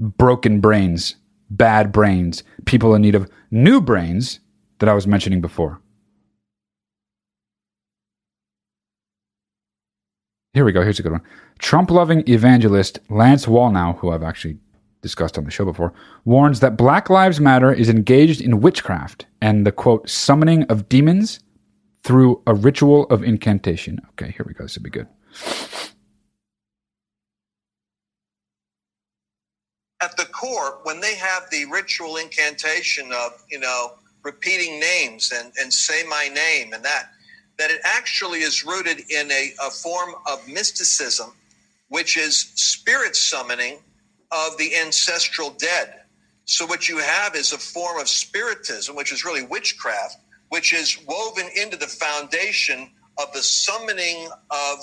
broken 0.00 0.60
brains, 0.60 1.16
bad 1.50 1.92
brains, 1.92 2.42
people 2.64 2.94
in 2.94 3.02
need 3.02 3.14
of 3.14 3.28
new 3.50 3.82
brains 3.82 4.40
that 4.78 4.88
I 4.88 4.94
was 4.94 5.06
mentioning 5.06 5.42
before. 5.42 5.81
Here 10.54 10.66
we 10.66 10.72
go. 10.72 10.82
Here's 10.82 10.98
a 10.98 11.02
good 11.02 11.12
one. 11.12 11.22
Trump 11.58 11.90
loving 11.90 12.28
evangelist 12.28 12.98
Lance 13.08 13.46
Wallnau, 13.46 13.98
who 13.98 14.10
I've 14.10 14.22
actually 14.22 14.58
discussed 15.00 15.38
on 15.38 15.44
the 15.44 15.50
show 15.50 15.64
before, 15.64 15.94
warns 16.26 16.60
that 16.60 16.76
Black 16.76 17.08
Lives 17.08 17.40
Matter 17.40 17.72
is 17.72 17.88
engaged 17.88 18.42
in 18.42 18.60
witchcraft 18.60 19.24
and 19.40 19.66
the 19.66 19.72
quote, 19.72 20.10
summoning 20.10 20.64
of 20.64 20.90
demons 20.90 21.40
through 22.04 22.42
a 22.46 22.52
ritual 22.52 23.04
of 23.04 23.22
incantation. 23.22 23.98
Okay, 24.10 24.32
here 24.36 24.44
we 24.46 24.52
go. 24.52 24.64
This 24.64 24.76
will 24.76 24.82
be 24.82 24.90
good. 24.90 25.06
At 30.02 30.16
the 30.18 30.24
core, 30.24 30.80
when 30.82 31.00
they 31.00 31.14
have 31.14 31.48
the 31.50 31.64
ritual 31.66 32.16
incantation 32.18 33.10
of, 33.12 33.42
you 33.50 33.58
know, 33.58 33.92
repeating 34.22 34.78
names 34.78 35.32
and, 35.34 35.50
and 35.58 35.72
say 35.72 36.02
my 36.08 36.28
name 36.28 36.74
and 36.74 36.84
that, 36.84 37.12
that 37.62 37.70
it 37.70 37.80
actually 37.84 38.40
is 38.40 38.64
rooted 38.64 39.08
in 39.08 39.30
a, 39.30 39.52
a 39.64 39.70
form 39.70 40.16
of 40.28 40.48
mysticism, 40.48 41.32
which 41.90 42.16
is 42.16 42.50
spirit 42.56 43.14
summoning 43.14 43.78
of 44.32 44.58
the 44.58 44.74
ancestral 44.74 45.50
dead. 45.50 46.00
So, 46.44 46.66
what 46.66 46.88
you 46.88 46.98
have 46.98 47.36
is 47.36 47.52
a 47.52 47.58
form 47.58 48.00
of 48.00 48.08
spiritism, 48.08 48.96
which 48.96 49.12
is 49.12 49.24
really 49.24 49.44
witchcraft, 49.44 50.16
which 50.48 50.72
is 50.72 50.98
woven 51.06 51.48
into 51.54 51.76
the 51.76 51.86
foundation 51.86 52.90
of 53.16 53.32
the 53.32 53.42
summoning 53.44 54.28
of 54.50 54.78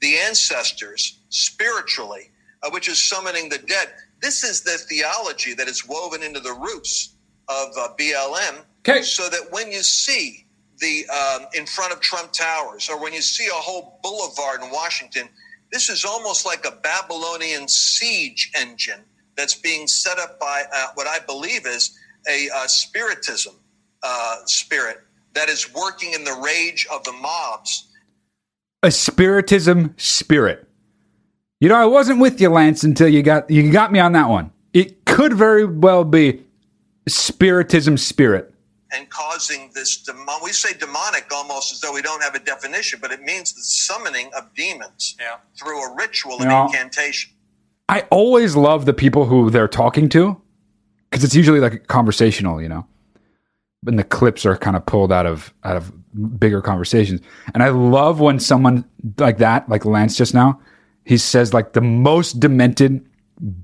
the 0.00 0.16
ancestors 0.16 1.20
spiritually, 1.28 2.32
uh, 2.64 2.70
which 2.70 2.88
is 2.88 3.08
summoning 3.08 3.48
the 3.48 3.58
dead. 3.58 3.92
This 4.20 4.42
is 4.42 4.62
the 4.62 4.76
theology 4.88 5.54
that 5.54 5.68
is 5.68 5.86
woven 5.86 6.24
into 6.24 6.40
the 6.40 6.52
roots 6.52 7.14
of 7.48 7.68
uh, 7.78 7.90
BLM. 7.96 8.64
Okay. 8.80 9.02
So 9.02 9.28
that 9.28 9.52
when 9.52 9.70
you 9.70 9.84
see 9.84 10.43
the 10.78 11.06
um, 11.08 11.46
in 11.54 11.66
front 11.66 11.92
of 11.92 12.00
Trump 12.00 12.32
Towers, 12.32 12.88
or 12.88 13.00
when 13.00 13.12
you 13.12 13.22
see 13.22 13.46
a 13.46 13.54
whole 13.54 13.98
boulevard 14.02 14.62
in 14.62 14.70
Washington, 14.70 15.28
this 15.72 15.88
is 15.88 16.04
almost 16.04 16.46
like 16.46 16.64
a 16.66 16.72
Babylonian 16.82 17.68
siege 17.68 18.50
engine 18.56 19.00
that's 19.36 19.54
being 19.54 19.86
set 19.86 20.18
up 20.18 20.38
by 20.38 20.64
uh, 20.72 20.86
what 20.94 21.06
I 21.06 21.18
believe 21.20 21.66
is 21.66 21.98
a 22.28 22.48
uh, 22.54 22.66
spiritism 22.66 23.54
uh, 24.02 24.36
spirit 24.46 25.00
that 25.34 25.48
is 25.48 25.72
working 25.74 26.12
in 26.12 26.24
the 26.24 26.40
rage 26.44 26.86
of 26.92 27.02
the 27.04 27.12
mobs. 27.12 27.88
A 28.82 28.90
spiritism 28.90 29.94
spirit. 29.96 30.68
You 31.60 31.68
know, 31.68 31.76
I 31.76 31.86
wasn't 31.86 32.20
with 32.20 32.40
you, 32.40 32.50
Lance, 32.50 32.84
until 32.84 33.08
you 33.08 33.22
got 33.22 33.50
you 33.50 33.70
got 33.72 33.90
me 33.90 33.98
on 33.98 34.12
that 34.12 34.28
one. 34.28 34.52
It 34.72 35.04
could 35.04 35.32
very 35.32 35.64
well 35.64 36.04
be 36.04 36.42
spiritism 37.06 37.96
spirit 37.96 38.53
and 38.94 39.08
causing 39.10 39.70
this 39.74 39.96
demon. 39.98 40.24
We 40.42 40.52
say 40.52 40.72
demonic 40.78 41.26
almost 41.34 41.72
as 41.72 41.80
though 41.80 41.92
we 41.92 42.02
don't 42.02 42.22
have 42.22 42.34
a 42.34 42.38
definition, 42.38 42.98
but 43.02 43.10
it 43.12 43.22
means 43.22 43.52
the 43.52 43.62
summoning 43.62 44.30
of 44.36 44.52
demons 44.54 45.16
Yeah. 45.20 45.36
through 45.58 45.82
a 45.82 45.94
ritual 45.96 46.38
Yeah. 46.40 46.64
and 46.66 46.74
incantation. 46.74 47.30
I 47.88 48.00
always 48.10 48.56
love 48.56 48.86
the 48.86 48.94
people 48.94 49.26
who 49.26 49.50
they're 49.50 49.68
talking 49.68 50.08
to 50.10 50.40
because 51.10 51.24
it's 51.24 51.34
usually 51.34 51.60
like 51.60 51.86
conversational, 51.86 52.60
you 52.62 52.68
know. 52.68 52.86
And 53.86 53.98
the 53.98 54.04
clips 54.04 54.46
are 54.46 54.56
kind 54.56 54.76
of 54.76 54.86
pulled 54.86 55.12
out 55.12 55.26
of 55.26 55.52
out 55.64 55.76
of 55.76 55.92
bigger 56.40 56.62
conversations. 56.62 57.20
And 57.52 57.62
I 57.62 57.68
love 57.68 58.20
when 58.20 58.38
someone 58.40 58.84
like 59.18 59.38
that, 59.38 59.68
like 59.68 59.84
Lance 59.84 60.16
just 60.16 60.32
now, 60.32 60.58
he 61.04 61.18
says 61.18 61.52
like 61.52 61.72
the 61.74 61.80
most 61.82 62.40
demented, 62.40 63.04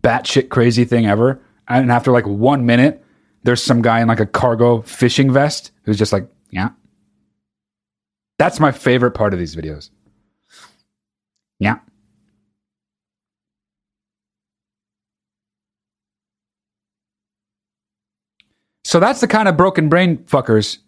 batshit 0.03 0.51
crazy 0.51 0.85
thing 0.85 1.07
ever. 1.07 1.41
And 1.69 1.91
after 1.91 2.13
like 2.13 2.27
one 2.27 2.67
minute, 2.67 3.03
there's 3.43 3.63
some 3.63 3.83
guy 3.83 4.01
in 4.01 4.09
like 4.09 4.21
a 4.21 4.27
cargo 4.27 4.83
fishing 4.83 5.33
vest 5.33 5.73
who's 5.83 5.99
just 5.99 6.13
like, 6.13 6.29
yeah. 6.51 6.71
That's 8.39 8.61
my 8.61 8.73
favorite 8.73 9.13
part 9.13 9.33
of 9.33 9.39
these 9.39 9.55
videos. 9.55 9.91
Yeah. 11.59 11.79
So 18.85 18.99
that's 18.99 19.21
the 19.21 19.29
kind 19.29 19.47
of 19.47 19.57
broken 19.57 19.89
brain 19.89 20.19
fuckers 20.25 20.79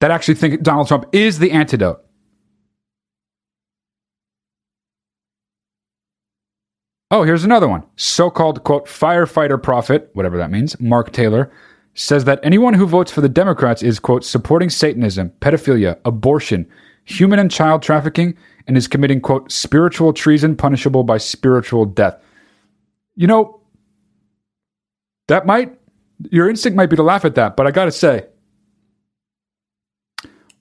that 0.00 0.10
actually 0.10 0.34
think 0.34 0.62
Donald 0.62 0.88
Trump 0.88 1.06
is 1.12 1.38
the 1.38 1.52
antidote. 1.52 2.04
Oh, 7.12 7.24
here's 7.24 7.44
another 7.44 7.66
one. 7.66 7.84
So 7.96 8.30
called, 8.30 8.62
quote, 8.62 8.86
firefighter 8.86 9.60
prophet, 9.60 10.10
whatever 10.12 10.36
that 10.36 10.50
means, 10.50 10.78
Mark 10.80 11.10
Taylor, 11.10 11.50
says 11.94 12.24
that 12.24 12.38
anyone 12.44 12.74
who 12.74 12.86
votes 12.86 13.10
for 13.10 13.20
the 13.20 13.28
Democrats 13.28 13.82
is, 13.82 13.98
quote, 13.98 14.24
supporting 14.24 14.70
Satanism, 14.70 15.30
pedophilia, 15.40 15.98
abortion, 16.04 16.68
human 17.04 17.40
and 17.40 17.50
child 17.50 17.82
trafficking, 17.82 18.36
and 18.68 18.76
is 18.76 18.86
committing, 18.86 19.20
quote, 19.20 19.50
spiritual 19.50 20.12
treason 20.12 20.54
punishable 20.54 21.02
by 21.02 21.18
spiritual 21.18 21.84
death. 21.84 22.16
You 23.16 23.26
know, 23.26 23.60
that 25.26 25.46
might, 25.46 25.76
your 26.30 26.48
instinct 26.48 26.76
might 26.76 26.90
be 26.90 26.96
to 26.96 27.02
laugh 27.02 27.24
at 27.24 27.34
that, 27.34 27.56
but 27.56 27.66
I 27.66 27.72
gotta 27.72 27.90
say, 27.90 28.26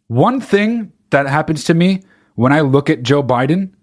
one 0.07 0.41
thing 0.41 0.91
that 1.11 1.27
happens 1.27 1.63
to 1.65 1.75
me 1.75 2.01
when 2.33 2.51
I 2.51 2.61
look 2.61 2.89
at 2.89 3.03
Joe 3.03 3.21
Biden 3.21 3.73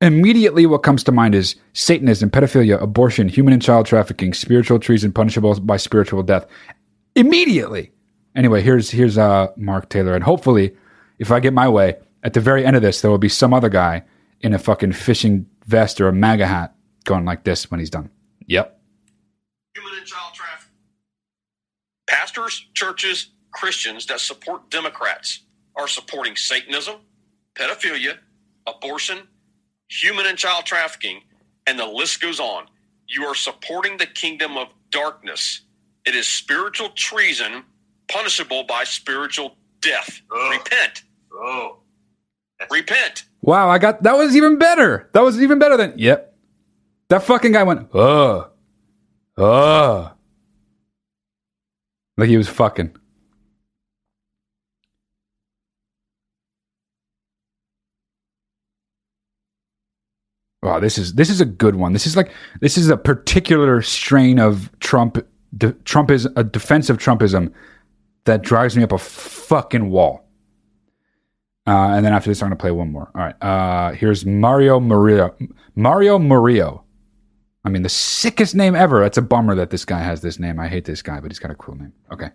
Immediately, 0.00 0.66
what 0.66 0.82
comes 0.82 1.04
to 1.04 1.12
mind 1.12 1.34
is 1.34 1.56
Satanism, 1.72 2.30
pedophilia, 2.30 2.80
abortion, 2.82 3.28
human 3.28 3.52
and 3.52 3.62
child 3.62 3.86
trafficking, 3.86 4.34
spiritual 4.34 4.78
treason 4.78 5.12
punishable 5.12 5.58
by 5.60 5.76
spiritual 5.76 6.22
death. 6.22 6.46
Immediately. 7.14 7.92
Anyway, 8.34 8.60
here's 8.60 8.90
here's 8.90 9.16
uh, 9.16 9.48
Mark 9.56 9.88
Taylor, 9.88 10.14
and 10.14 10.24
hopefully, 10.24 10.76
if 11.18 11.30
I 11.30 11.38
get 11.38 11.52
my 11.52 11.68
way, 11.68 11.96
at 12.24 12.32
the 12.32 12.40
very 12.40 12.66
end 12.66 12.74
of 12.74 12.82
this, 12.82 13.00
there 13.00 13.10
will 13.10 13.18
be 13.18 13.28
some 13.28 13.54
other 13.54 13.68
guy 13.68 14.02
in 14.40 14.52
a 14.52 14.58
fucking 14.58 14.92
fishing 14.92 15.46
vest 15.66 16.00
or 16.00 16.08
a 16.08 16.12
MAGA 16.12 16.46
hat 16.46 16.74
going 17.04 17.24
like 17.24 17.44
this 17.44 17.70
when 17.70 17.78
he's 17.80 17.90
done. 17.90 18.10
Yep. 18.46 18.78
Human 19.74 19.98
and 19.98 20.06
child 20.06 20.34
trafficking. 20.34 20.74
Pastors, 22.08 22.66
churches, 22.74 23.30
Christians 23.52 24.06
that 24.06 24.20
support 24.20 24.70
Democrats 24.70 25.44
are 25.76 25.86
supporting 25.86 26.34
Satanism, 26.34 26.96
pedophilia, 27.54 28.18
abortion, 28.66 29.28
human 29.88 30.26
and 30.26 30.38
child 30.38 30.64
trafficking, 30.66 31.20
and 31.66 31.78
the 31.78 31.86
list 31.86 32.20
goes 32.20 32.40
on. 32.40 32.66
You 33.06 33.24
are 33.24 33.34
supporting 33.34 33.96
the 33.96 34.06
kingdom 34.06 34.56
of 34.56 34.68
darkness. 34.90 35.62
It 36.04 36.14
is 36.14 36.26
spiritual 36.26 36.90
treason, 36.90 37.64
punishable 38.08 38.64
by 38.64 38.84
spiritual 38.84 39.56
death. 39.80 40.20
Oh. 40.30 40.50
Repent. 40.50 41.02
Oh. 41.32 41.78
Repent. 42.70 43.24
Wow, 43.42 43.68
I 43.68 43.78
got 43.78 44.02
that 44.04 44.16
was 44.16 44.36
even 44.36 44.58
better. 44.58 45.10
That 45.12 45.20
was 45.22 45.42
even 45.42 45.58
better 45.58 45.76
than 45.76 45.94
yep. 45.98 46.34
That 47.10 47.22
fucking 47.22 47.52
guy 47.52 47.62
went, 47.62 47.94
uh, 47.94 48.46
uh, 49.36 50.10
like 52.16 52.28
he 52.28 52.38
was 52.38 52.48
fucking. 52.48 52.96
Wow, 60.64 60.80
this 60.80 60.96
is 60.96 61.12
this 61.12 61.28
is 61.28 61.42
a 61.42 61.44
good 61.44 61.76
one. 61.76 61.92
This 61.92 62.06
is 62.06 62.16
like 62.16 62.32
this 62.60 62.78
is 62.78 62.88
a 62.88 62.96
particular 62.96 63.82
strain 63.82 64.38
of 64.38 64.70
Trump. 64.80 65.18
De, 65.54 65.72
Trump 65.84 66.10
is 66.10 66.26
a 66.36 66.42
defense 66.42 66.88
of 66.88 66.96
Trumpism 66.96 67.52
that 68.24 68.40
drives 68.40 68.74
me 68.74 68.82
up 68.82 68.90
a 68.90 68.96
fucking 68.96 69.90
wall. 69.90 70.26
Uh, 71.66 71.88
and 71.90 72.04
then 72.04 72.14
after 72.14 72.30
this, 72.30 72.42
I'm 72.42 72.48
to 72.48 72.56
play 72.56 72.70
one 72.70 72.90
more. 72.90 73.10
All 73.14 73.20
right. 73.20 73.42
Uh, 73.42 73.92
here's 73.92 74.24
Mario 74.24 74.80
Murillo. 74.80 75.36
Mario 75.76 76.18
Murillo. 76.18 76.84
I 77.66 77.68
mean, 77.68 77.82
the 77.82 77.90
sickest 77.90 78.54
name 78.54 78.74
ever. 78.74 79.04
It's 79.04 79.18
a 79.18 79.22
bummer 79.22 79.54
that 79.54 79.68
this 79.68 79.84
guy 79.84 80.00
has 80.00 80.22
this 80.22 80.38
name. 80.38 80.58
I 80.58 80.68
hate 80.68 80.86
this 80.86 81.02
guy, 81.02 81.20
but 81.20 81.30
he's 81.30 81.38
got 81.38 81.50
a 81.50 81.54
cool 81.54 81.74
name. 81.74 81.92
Okay. 82.10 82.30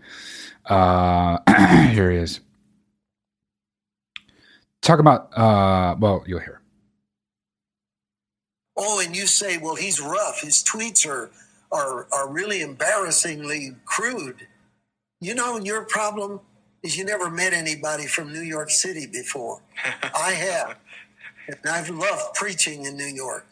Uh, 0.65 1.37
here 1.91 2.11
he 2.11 2.17
is. 2.17 2.41
Talk 4.81 4.99
about, 4.99 5.35
uh, 5.35 5.95
well, 5.99 6.23
you'll 6.27 6.39
hear. 6.39 6.58
Oh, 8.81 9.01
and 9.05 9.13
you 9.13 9.27
say, 9.27 9.57
well, 9.57 9.75
he's 9.75 9.99
rough. 9.99 10.41
His 10.41 10.63
tweets 10.63 11.05
are 11.05 11.29
are 11.71 12.07
are 12.11 12.31
really 12.31 12.61
embarrassingly 12.61 13.75
crude. 13.85 14.47
You 15.19 15.35
know, 15.35 15.57
your 15.57 15.83
problem 15.83 16.39
is 16.81 16.97
you 16.97 17.03
never 17.03 17.29
met 17.29 17.51
anybody 17.51 18.07
from 18.07 18.31
New 18.31 18.41
York 18.41 18.69
City 18.69 19.05
before. 19.05 19.61
I 20.15 20.31
have. 20.31 20.77
And 21.47 21.57
I've 21.69 21.89
loved 21.89 22.35
preaching 22.35 22.85
in 22.85 22.95
New 22.95 23.07
York. 23.07 23.45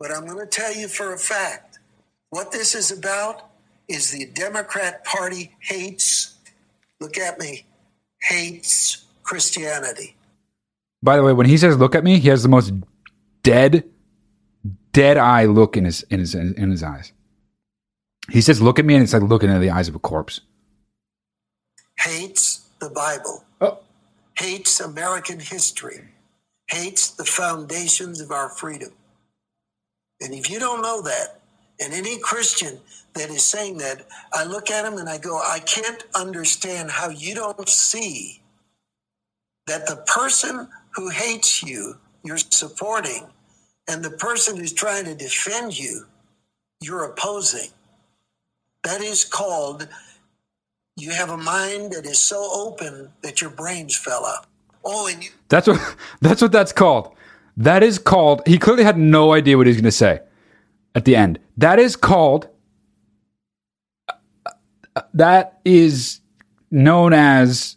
But 0.00 0.10
I'm 0.10 0.26
going 0.26 0.38
to 0.38 0.46
tell 0.46 0.74
you 0.74 0.88
for 0.88 1.14
a 1.14 1.18
fact 1.18 1.78
what 2.30 2.50
this 2.50 2.74
is 2.74 2.90
about 2.90 3.50
is 3.86 4.10
the 4.10 4.26
Democrat 4.26 5.04
Party 5.04 5.54
hates, 5.60 6.38
look 7.00 7.18
at 7.18 7.38
me, 7.38 7.66
hates 8.22 9.04
Christianity. 9.22 10.16
By 11.02 11.16
the 11.16 11.22
way, 11.22 11.32
when 11.32 11.46
he 11.46 11.56
says 11.56 11.76
"look 11.76 11.94
at 11.94 12.04
me," 12.04 12.18
he 12.18 12.28
has 12.28 12.42
the 12.42 12.48
most 12.48 12.72
dead, 13.42 13.84
dead 14.92 15.16
eye 15.16 15.46
look 15.46 15.76
in 15.76 15.84
his 15.84 16.02
in 16.04 16.20
his 16.20 16.34
in 16.34 16.70
his 16.70 16.82
eyes. 16.82 17.12
He 18.30 18.40
says, 18.40 18.62
"Look 18.62 18.78
at 18.78 18.84
me," 18.84 18.94
and 18.94 19.02
it's 19.04 19.12
like 19.12 19.22
looking 19.22 19.48
into 19.48 19.60
the 19.60 19.70
eyes 19.70 19.88
of 19.88 19.94
a 19.94 20.00
corpse. 20.00 20.40
Hates 21.98 22.68
the 22.80 22.90
Bible, 22.90 23.44
Oh, 23.60 23.78
hates 24.38 24.80
American 24.80 25.40
history, 25.40 26.08
hates 26.68 27.10
the 27.10 27.24
foundations 27.24 28.20
of 28.20 28.30
our 28.30 28.48
freedom. 28.50 28.92
And 30.20 30.34
if 30.34 30.50
you 30.50 30.58
don't 30.58 30.82
know 30.82 31.02
that, 31.02 31.40
and 31.80 31.94
any 31.94 32.18
Christian 32.18 32.80
that 33.14 33.30
is 33.30 33.44
saying 33.44 33.78
that, 33.78 34.06
I 34.32 34.44
look 34.44 34.70
at 34.70 34.84
him 34.84 34.98
and 34.98 35.08
I 35.08 35.18
go, 35.18 35.38
I 35.38 35.60
can't 35.60 36.04
understand 36.14 36.90
how 36.90 37.10
you 37.10 37.34
don't 37.34 37.68
see 37.68 38.42
that 39.66 39.86
the 39.86 39.96
person 39.96 40.68
who 40.94 41.10
hates 41.10 41.62
you, 41.62 41.96
you're 42.24 42.38
supporting, 42.38 43.26
and 43.90 44.04
the 44.04 44.10
person 44.10 44.56
who's 44.56 44.72
trying 44.72 45.04
to 45.04 45.14
defend 45.14 45.78
you, 45.78 46.06
you're 46.80 47.04
opposing. 47.04 47.70
That 48.84 49.00
is 49.00 49.24
called 49.24 49.88
you 50.96 51.10
have 51.12 51.30
a 51.30 51.36
mind 51.36 51.92
that 51.92 52.04
is 52.04 52.18
so 52.18 52.48
open 52.52 53.10
that 53.22 53.40
your 53.40 53.50
brains 53.50 53.96
fell 53.96 54.24
out. 54.26 54.46
Oh, 54.84 55.06
and 55.06 55.24
you 55.24 55.30
that's 55.48 55.66
what 55.66 55.96
that's 56.20 56.42
what 56.42 56.52
that's 56.52 56.72
called. 56.72 57.14
That 57.56 57.82
is 57.82 57.98
called. 57.98 58.42
He 58.46 58.58
clearly 58.58 58.84
had 58.84 58.98
no 58.98 59.32
idea 59.32 59.56
what 59.56 59.66
he 59.66 59.70
was 59.70 59.76
going 59.76 59.84
to 59.84 59.92
say 59.92 60.20
at 60.94 61.04
the 61.04 61.16
end. 61.16 61.38
That 61.56 61.78
is 61.78 61.96
called. 61.96 62.48
That 65.14 65.60
is 65.64 66.20
known 66.70 67.12
as 67.12 67.76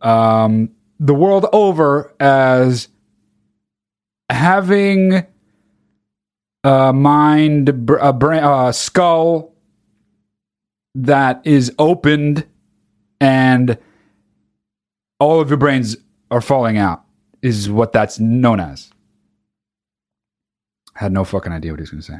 um, 0.00 0.70
the 1.00 1.14
world 1.14 1.46
over 1.52 2.14
as 2.20 2.88
having 4.28 5.26
a 6.64 6.92
mind, 6.92 7.86
br- 7.86 7.96
a 7.96 8.12
brain, 8.12 8.42
a 8.44 8.72
skull 8.72 9.52
that 10.94 11.40
is 11.44 11.72
opened 11.78 12.46
and 13.20 13.78
all 15.18 15.40
of 15.40 15.48
your 15.48 15.56
brains 15.58 15.96
are 16.30 16.40
falling 16.40 16.76
out 16.78 17.04
is 17.42 17.70
what 17.70 17.92
that's 17.92 18.18
known 18.18 18.60
as. 18.60 18.90
I 20.96 21.00
Had 21.00 21.12
no 21.12 21.24
fucking 21.24 21.52
idea 21.52 21.72
what 21.72 21.78
he 21.80 21.82
was 21.82 21.90
going 21.90 22.02
to 22.02 22.06
say. 22.12 22.18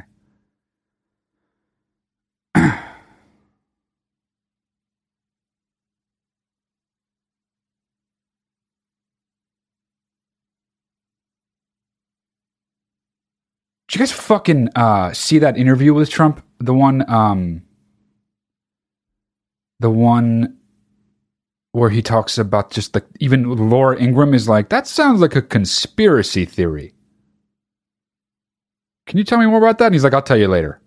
Did 13.93 13.99
you 13.99 14.05
guys 14.07 14.11
fucking 14.11 14.69
uh, 14.75 15.13
see 15.13 15.37
that 15.37 15.55
interview 15.55 15.93
with 15.93 16.09
Trump? 16.09 16.43
The 16.57 16.73
one, 16.73 17.07
um, 17.07 17.61
the 19.81 19.91
one 19.91 20.57
where 21.73 21.91
he 21.91 22.01
talks 22.01 22.39
about 22.39 22.71
just 22.71 22.95
like 22.95 23.05
even 23.19 23.43
Laura 23.69 23.95
Ingraham 24.01 24.33
is 24.33 24.49
like 24.49 24.69
that 24.69 24.87
sounds 24.87 25.21
like 25.21 25.35
a 25.35 25.43
conspiracy 25.43 26.43
theory. 26.43 26.95
Can 29.05 29.19
you 29.19 29.23
tell 29.23 29.37
me 29.37 29.45
more 29.45 29.59
about 29.59 29.77
that? 29.77 29.85
And 29.85 29.93
he's 29.93 30.03
like, 30.03 30.15
I'll 30.15 30.23
tell 30.23 30.37
you 30.37 30.47
later. 30.47 30.81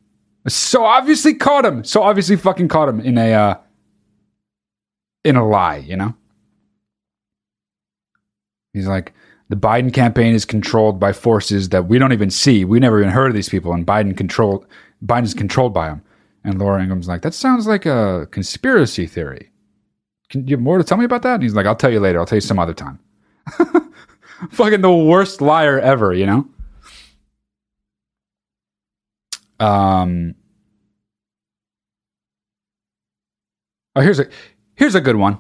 So 0.48 0.84
obviously 0.84 1.34
caught 1.34 1.64
him. 1.64 1.84
So 1.84 2.02
obviously 2.02 2.34
fucking 2.34 2.66
caught 2.66 2.88
him 2.88 2.98
in 2.98 3.18
a 3.18 3.32
uh, 3.32 3.54
in 5.24 5.36
a 5.36 5.46
lie, 5.46 5.76
you 5.76 5.94
know. 5.94 6.12
He's 8.72 8.88
like, 8.88 9.12
the 9.48 9.56
Biden 9.56 9.92
campaign 9.92 10.34
is 10.34 10.44
controlled 10.44 10.98
by 10.98 11.12
forces 11.12 11.68
that 11.68 11.86
we 11.86 11.98
don't 11.98 12.12
even 12.12 12.30
see. 12.30 12.64
We 12.64 12.80
never 12.80 12.98
even 12.98 13.12
heard 13.12 13.28
of 13.28 13.34
these 13.34 13.48
people, 13.48 13.72
and 13.72 13.86
Biden 13.86 14.16
control 14.16 14.64
Biden's 15.04 15.34
controlled 15.34 15.74
by 15.74 15.88
them. 15.88 16.02
And 16.44 16.58
Laura 16.58 16.80
Ingraham's 16.80 17.08
like, 17.08 17.22
that 17.22 17.34
sounds 17.34 17.66
like 17.66 17.86
a 17.86 18.28
conspiracy 18.30 19.06
theory. 19.06 19.50
Can 20.30 20.46
you 20.46 20.56
have 20.56 20.62
more 20.62 20.78
to 20.78 20.84
tell 20.84 20.96
me 20.96 21.04
about 21.04 21.22
that? 21.22 21.34
And 21.34 21.42
he's 21.42 21.54
like, 21.54 21.66
I'll 21.66 21.76
tell 21.76 21.92
you 21.92 22.00
later. 22.00 22.20
I'll 22.20 22.26
tell 22.26 22.36
you 22.36 22.40
some 22.40 22.58
other 22.58 22.74
time. 22.74 22.98
Fucking 24.50 24.80
the 24.80 24.92
worst 24.92 25.40
liar 25.40 25.78
ever, 25.80 26.12
you 26.12 26.26
know? 26.26 26.48
Um 29.58 30.34
Oh, 33.94 34.02
here's 34.02 34.18
a 34.20 34.28
here's 34.74 34.94
a 34.94 35.00
good 35.00 35.16
one. 35.16 35.38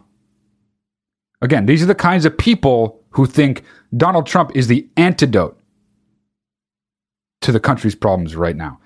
Again, 1.42 1.66
these 1.66 1.82
are 1.82 1.86
the 1.86 1.94
kinds 1.94 2.24
of 2.24 2.36
people 2.36 3.04
who 3.16 3.24
think 3.24 3.62
Donald 3.96 4.26
Trump 4.26 4.54
is 4.54 4.66
the 4.66 4.86
antidote 4.98 5.58
to 7.40 7.50
the 7.50 7.58
country's 7.58 7.94
problems 7.94 8.36
right 8.36 8.56
now. 8.56 8.78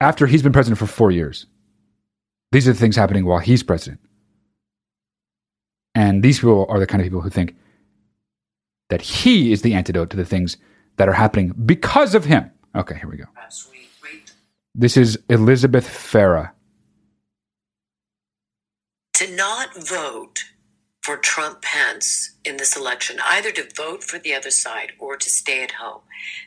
After 0.00 0.26
he's 0.26 0.42
been 0.42 0.52
president 0.52 0.78
for 0.78 0.86
four 0.86 1.10
years, 1.10 1.46
these 2.52 2.68
are 2.68 2.72
the 2.72 2.78
things 2.78 2.94
happening 2.94 3.24
while 3.24 3.40
he's 3.40 3.64
president. 3.64 4.00
And 5.96 6.22
these 6.22 6.38
people 6.38 6.66
are 6.68 6.78
the 6.78 6.86
kind 6.86 7.00
of 7.00 7.06
people 7.06 7.22
who 7.22 7.30
think 7.30 7.56
that 8.88 9.02
he 9.02 9.50
is 9.50 9.62
the 9.62 9.74
antidote 9.74 10.10
to 10.10 10.16
the 10.16 10.24
things 10.24 10.56
that 10.96 11.08
are 11.08 11.12
happening 11.12 11.52
because 11.66 12.14
of 12.14 12.24
him. 12.24 12.50
Okay, 12.76 12.96
here 12.96 13.08
we 13.08 13.16
go. 13.16 13.24
This 14.76 14.96
is 14.96 15.18
Elizabeth 15.28 15.88
Farah. 15.88 16.50
To 19.14 19.30
not 19.34 19.74
vote 19.74 20.44
for 21.04 21.18
Trump 21.18 21.60
Pence 21.60 22.30
in 22.46 22.56
this 22.56 22.74
election, 22.74 23.18
either 23.22 23.52
to 23.52 23.68
vote 23.76 24.02
for 24.02 24.18
the 24.18 24.34
other 24.34 24.50
side 24.50 24.92
or 24.98 25.18
to 25.18 25.28
stay 25.28 25.62
at 25.62 25.72
home. 25.72 26.00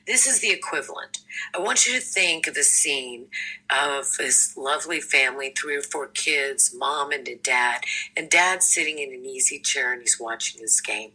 This 0.07 0.25
is 0.25 0.39
the 0.39 0.49
equivalent. 0.49 1.19
I 1.53 1.59
want 1.59 1.85
you 1.85 1.93
to 1.93 1.99
think 1.99 2.47
of 2.47 2.55
the 2.55 2.63
scene 2.63 3.27
of 3.69 4.07
this 4.17 4.57
lovely 4.57 4.99
family, 4.99 5.53
three 5.55 5.75
or 5.75 5.83
four 5.83 6.07
kids, 6.07 6.73
mom 6.75 7.11
and 7.11 7.27
a 7.27 7.35
dad, 7.35 7.81
and 8.15 8.31
dad 8.31 8.63
sitting 8.63 8.97
in 8.97 9.13
an 9.13 9.25
easy 9.25 9.59
chair 9.59 9.93
and 9.93 10.01
he's 10.01 10.19
watching 10.19 10.59
this 10.59 10.81
game. 10.81 11.11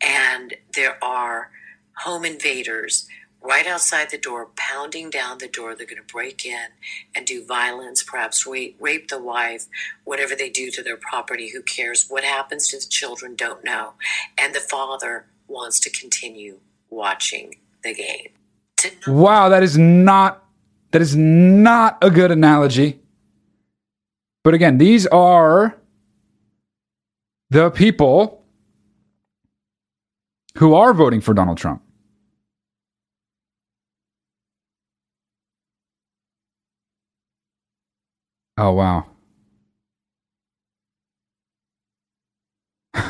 And 0.00 0.54
there 0.74 1.02
are 1.04 1.52
home 1.98 2.24
invaders 2.24 3.06
right 3.42 3.66
outside 3.66 4.10
the 4.10 4.18
door, 4.18 4.48
pounding 4.56 5.10
down 5.10 5.38
the 5.38 5.48
door. 5.48 5.74
They're 5.74 5.86
going 5.86 6.02
to 6.04 6.12
break 6.12 6.44
in 6.44 6.68
and 7.14 7.26
do 7.26 7.44
violence, 7.44 8.02
perhaps 8.02 8.46
rape, 8.46 8.76
rape 8.80 9.08
the 9.08 9.22
wife, 9.22 9.66
whatever 10.04 10.34
they 10.34 10.50
do 10.50 10.70
to 10.72 10.82
their 10.82 10.96
property. 10.96 11.50
Who 11.50 11.62
cares? 11.62 12.06
What 12.08 12.24
happens 12.24 12.68
to 12.68 12.78
the 12.78 12.86
children? 12.86 13.34
Don't 13.36 13.64
know. 13.64 13.94
And 14.38 14.54
the 14.54 14.60
father 14.60 15.26
wants 15.48 15.80
to 15.80 15.90
continue 15.90 16.58
watching 16.90 17.56
the 17.82 17.94
game. 17.94 18.28
Wow, 19.06 19.48
that 19.48 19.62
is 19.62 19.78
not 19.78 20.44
that 20.92 21.02
is 21.02 21.16
not 21.16 21.98
a 22.02 22.10
good 22.10 22.30
analogy. 22.30 23.00
But 24.44 24.54
again, 24.54 24.78
these 24.78 25.06
are 25.08 25.76
the 27.50 27.70
people 27.70 28.44
who 30.58 30.74
are 30.74 30.94
voting 30.94 31.20
for 31.20 31.34
Donald 31.34 31.58
Trump. 31.58 31.82
Oh, 38.58 38.72
wow. 38.72 39.06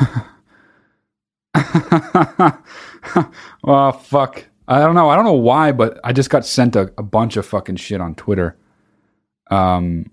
oh, 3.64 3.92
fuck. 3.92 4.44
I 4.68 4.80
don't 4.80 4.96
know. 4.96 5.08
I 5.08 5.14
don't 5.14 5.24
know 5.24 5.32
why, 5.32 5.70
but 5.72 6.00
I 6.02 6.12
just 6.12 6.30
got 6.30 6.44
sent 6.44 6.74
a, 6.74 6.92
a 6.98 7.02
bunch 7.02 7.36
of 7.36 7.46
fucking 7.46 7.76
shit 7.76 8.00
on 8.00 8.16
Twitter. 8.16 8.56
Um, 9.50 10.10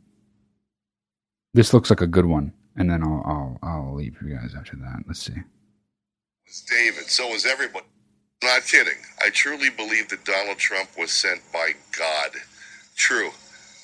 this 1.54 1.74
looks 1.74 1.90
like 1.90 2.02
a 2.02 2.08
good 2.08 2.26
one, 2.26 2.54
and 2.76 2.90
then 2.90 3.04
I'll 3.04 3.24
I'll 3.26 3.60
I'll 3.64 3.96
leave 3.96 4.18
you 4.22 4.36
guys 4.36 4.54
after 4.56 4.76
that. 4.78 5.04
Let's 5.08 5.22
see. 5.22 5.34
Was 6.48 6.62
David? 6.62 7.10
So 7.10 7.28
was 7.30 7.46
everybody. 7.46 7.86
Not 8.44 8.64
kidding. 8.64 8.98
I 9.26 9.30
truly 9.30 9.70
believe 9.70 10.10
that 10.10 10.26
Donald 10.26 10.58
Trump 10.58 10.90
was 10.98 11.12
sent 11.12 11.42
by 11.52 11.72
God. 11.98 12.32
True. 12.96 13.32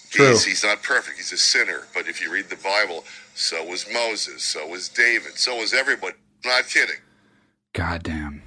True. 0.09 0.29
He's, 0.29 0.45
he's 0.45 0.63
not 0.63 0.81
perfect. 0.81 1.17
He's 1.17 1.31
a 1.31 1.37
sinner. 1.37 1.83
But 1.93 2.07
if 2.07 2.21
you 2.21 2.31
read 2.31 2.49
the 2.49 2.55
Bible, 2.57 3.03
so 3.35 3.63
was 3.65 3.85
Moses. 3.91 4.43
So 4.43 4.67
was 4.67 4.89
David. 4.89 5.37
So 5.37 5.55
was 5.57 5.73
everybody. 5.73 6.15
Not 6.43 6.67
kidding. 6.67 6.95
God 7.73 8.03
damn. 8.03 8.41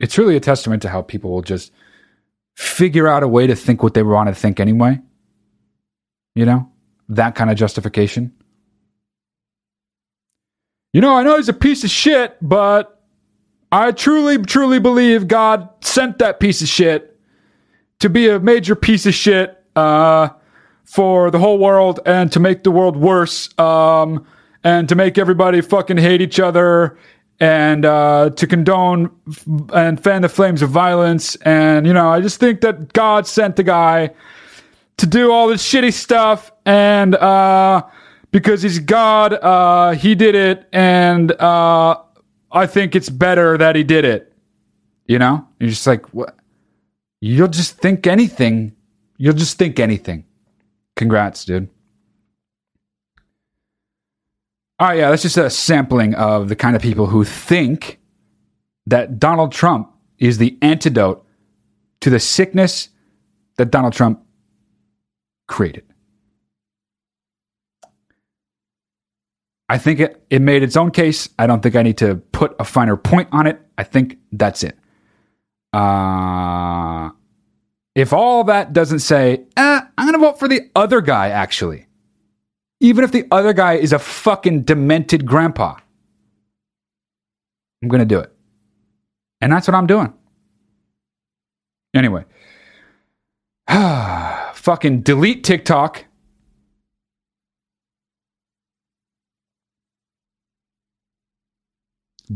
It's 0.00 0.18
really 0.18 0.36
a 0.36 0.40
testament 0.40 0.82
to 0.82 0.88
how 0.88 1.00
people 1.00 1.30
will 1.30 1.42
just 1.42 1.72
figure 2.56 3.08
out 3.08 3.22
a 3.22 3.28
way 3.28 3.46
to 3.46 3.56
think 3.56 3.82
what 3.82 3.94
they 3.94 4.02
want 4.02 4.28
to 4.28 4.34
think 4.34 4.60
anyway. 4.60 5.00
You 6.34 6.44
know? 6.44 6.68
That 7.08 7.34
kind 7.34 7.50
of 7.50 7.56
justification. 7.56 8.32
You 10.92 11.00
know, 11.00 11.16
I 11.16 11.22
know 11.22 11.36
he's 11.36 11.48
a 11.48 11.54
piece 11.54 11.84
of 11.84 11.90
shit, 11.90 12.36
but 12.42 13.02
I 13.70 13.92
truly, 13.92 14.38
truly 14.38 14.78
believe 14.78 15.26
God 15.26 15.70
sent 15.80 16.18
that 16.18 16.38
piece 16.38 16.60
of 16.60 16.68
shit 16.68 17.18
to 18.00 18.10
be 18.10 18.28
a 18.28 18.38
major 18.38 18.74
piece 18.74 19.06
of 19.06 19.14
shit 19.14 19.61
uh, 19.76 20.28
for 20.84 21.30
the 21.30 21.38
whole 21.38 21.58
world 21.58 22.00
and 22.04 22.30
to 22.32 22.40
make 22.40 22.62
the 22.64 22.70
world 22.70 22.96
worse 22.96 23.48
um, 23.58 24.26
and 24.62 24.88
to 24.88 24.94
make 24.94 25.18
everybody 25.18 25.60
fucking 25.60 25.96
hate 25.96 26.20
each 26.20 26.38
other 26.38 26.98
and 27.40 27.84
uh, 27.84 28.30
to 28.30 28.46
condone 28.46 29.10
and 29.74 30.02
fan 30.02 30.22
the 30.22 30.28
flames 30.28 30.62
of 30.62 30.70
violence. 30.70 31.34
And, 31.36 31.86
you 31.86 31.92
know, 31.92 32.08
I 32.08 32.20
just 32.20 32.38
think 32.38 32.60
that 32.60 32.92
God 32.92 33.26
sent 33.26 33.56
the 33.56 33.64
guy 33.64 34.10
to 34.98 35.06
do 35.06 35.32
all 35.32 35.48
this 35.48 35.62
shitty 35.68 35.92
stuff. 35.92 36.52
And 36.64 37.16
uh, 37.16 37.82
because 38.30 38.62
he's 38.62 38.78
God, 38.78 39.32
uh, 39.32 39.92
he 39.92 40.14
did 40.14 40.34
it. 40.34 40.68
And 40.72 41.32
uh, 41.32 42.00
I 42.52 42.66
think 42.66 42.94
it's 42.94 43.08
better 43.08 43.58
that 43.58 43.74
he 43.74 43.82
did 43.82 44.04
it. 44.04 44.32
You 45.06 45.18
know? 45.18 45.48
You're 45.58 45.70
just 45.70 45.86
like, 45.86 46.14
what? 46.14 46.36
You'll 47.20 47.48
just 47.48 47.78
think 47.78 48.06
anything 48.06 48.76
You'll 49.22 49.34
just 49.34 49.56
think 49.56 49.78
anything. 49.78 50.24
Congrats, 50.96 51.44
dude. 51.44 51.68
All 54.80 54.88
right, 54.88 54.98
yeah, 54.98 55.10
that's 55.10 55.22
just 55.22 55.36
a 55.36 55.48
sampling 55.48 56.16
of 56.16 56.48
the 56.48 56.56
kind 56.56 56.74
of 56.74 56.82
people 56.82 57.06
who 57.06 57.22
think 57.22 58.00
that 58.86 59.20
Donald 59.20 59.52
Trump 59.52 59.92
is 60.18 60.38
the 60.38 60.58
antidote 60.60 61.24
to 62.00 62.10
the 62.10 62.18
sickness 62.18 62.88
that 63.58 63.70
Donald 63.70 63.92
Trump 63.92 64.26
created. 65.46 65.84
I 69.68 69.78
think 69.78 70.00
it, 70.00 70.20
it 70.30 70.42
made 70.42 70.64
its 70.64 70.76
own 70.76 70.90
case. 70.90 71.28
I 71.38 71.46
don't 71.46 71.62
think 71.62 71.76
I 71.76 71.84
need 71.84 71.98
to 71.98 72.16
put 72.16 72.56
a 72.58 72.64
finer 72.64 72.96
point 72.96 73.28
on 73.30 73.46
it. 73.46 73.60
I 73.78 73.84
think 73.84 74.18
that's 74.32 74.64
it. 74.64 74.76
Uh, 75.72 77.10
if 77.94 78.12
all 78.12 78.44
that 78.44 78.72
doesn't 78.72 79.00
say, 79.00 79.44
eh, 79.56 79.80
I'm 79.98 80.06
going 80.06 80.18
to 80.18 80.18
vote 80.18 80.38
for 80.38 80.48
the 80.48 80.70
other 80.74 81.00
guy, 81.00 81.28
actually, 81.28 81.86
even 82.80 83.04
if 83.04 83.12
the 83.12 83.26
other 83.30 83.52
guy 83.52 83.74
is 83.74 83.92
a 83.92 83.98
fucking 83.98 84.62
demented 84.62 85.26
grandpa, 85.26 85.76
I'm 87.82 87.88
going 87.88 88.00
to 88.00 88.06
do 88.06 88.18
it. 88.18 88.32
And 89.40 89.52
that's 89.52 89.68
what 89.68 89.74
I'm 89.74 89.86
doing. 89.86 90.12
Anyway, 91.94 92.24
fucking 93.68 95.02
delete 95.02 95.44
TikTok. 95.44 96.06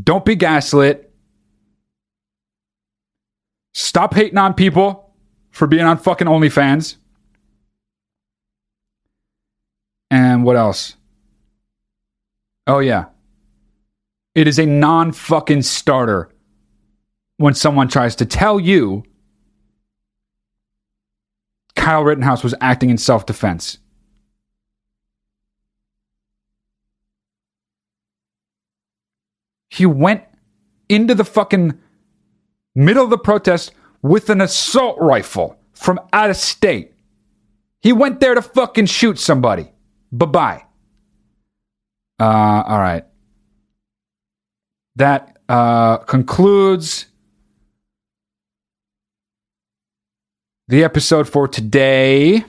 Don't 0.03 0.23
be 0.23 0.35
gaslit. 0.35 1.11
Stop 3.73 4.13
hating 4.13 4.37
on 4.37 4.53
people 4.53 5.06
for 5.57 5.65
being 5.65 5.85
on 5.85 5.97
fucking 5.97 6.27
OnlyFans. 6.27 6.97
And 10.11 10.43
what 10.43 10.55
else? 10.55 10.95
Oh, 12.67 12.77
yeah. 12.77 13.05
It 14.35 14.47
is 14.47 14.59
a 14.59 14.67
non 14.67 15.11
fucking 15.11 15.63
starter 15.63 16.29
when 17.37 17.55
someone 17.55 17.87
tries 17.87 18.15
to 18.17 18.25
tell 18.25 18.59
you 18.59 19.03
Kyle 21.75 22.03
Rittenhouse 22.03 22.43
was 22.43 22.53
acting 22.61 22.91
in 22.91 22.99
self 22.99 23.25
defense. 23.25 23.79
He 29.69 29.87
went 29.87 30.23
into 30.87 31.15
the 31.15 31.25
fucking 31.25 31.79
middle 32.75 33.03
of 33.03 33.09
the 33.09 33.17
protest 33.17 33.71
with 34.01 34.29
an 34.29 34.41
assault 34.41 34.97
rifle 34.99 35.57
from 35.73 35.99
out 36.13 36.29
of 36.29 36.37
state. 36.37 36.93
He 37.81 37.93
went 37.93 38.19
there 38.19 38.35
to 38.35 38.41
fucking 38.41 38.87
shoot 38.87 39.19
somebody. 39.19 39.71
Bye 40.11 40.25
bye. 40.25 40.63
Uh, 42.19 42.63
all 42.67 42.79
right. 42.79 43.05
That 44.95 45.37
uh, 45.47 45.97
concludes 45.97 47.05
the 50.67 50.83
episode 50.83 51.29
for 51.29 51.47
today. 51.47 52.43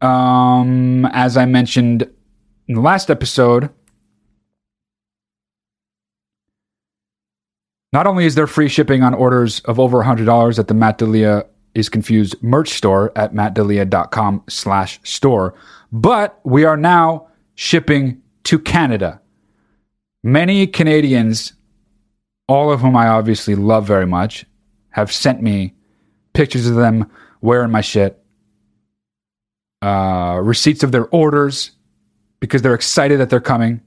Um, 0.00 1.06
as 1.06 1.36
I 1.36 1.44
mentioned 1.44 2.08
in 2.66 2.74
the 2.74 2.80
last 2.80 3.10
episode, 3.10 3.70
Not 7.92 8.06
only 8.06 8.26
is 8.26 8.34
there 8.34 8.46
free 8.46 8.68
shipping 8.68 9.02
on 9.02 9.14
orders 9.14 9.60
of 9.60 9.80
over 9.80 10.02
$100 10.02 10.58
at 10.58 10.68
the 10.68 10.74
Matt 10.74 10.98
D'Elia 10.98 11.46
is 11.74 11.88
confused 11.88 12.36
merch 12.42 12.70
store 12.70 13.12
at 13.16 13.34
mattdelia.com 13.34 14.42
slash 14.48 15.00
store, 15.04 15.54
but 15.90 16.38
we 16.44 16.64
are 16.64 16.76
now 16.76 17.28
shipping 17.54 18.20
to 18.44 18.58
Canada. 18.58 19.20
Many 20.22 20.66
Canadians, 20.66 21.54
all 22.46 22.70
of 22.70 22.80
whom 22.80 22.96
I 22.96 23.08
obviously 23.08 23.54
love 23.54 23.86
very 23.86 24.06
much, 24.06 24.44
have 24.90 25.12
sent 25.12 25.42
me 25.42 25.74
pictures 26.34 26.66
of 26.66 26.76
them 26.76 27.10
wearing 27.40 27.70
my 27.70 27.80
shit, 27.80 28.22
uh, 29.80 30.40
receipts 30.42 30.82
of 30.82 30.92
their 30.92 31.06
orders 31.06 31.70
because 32.40 32.62
they're 32.62 32.74
excited 32.74 33.20
that 33.20 33.30
they're 33.30 33.40
coming. 33.40 33.80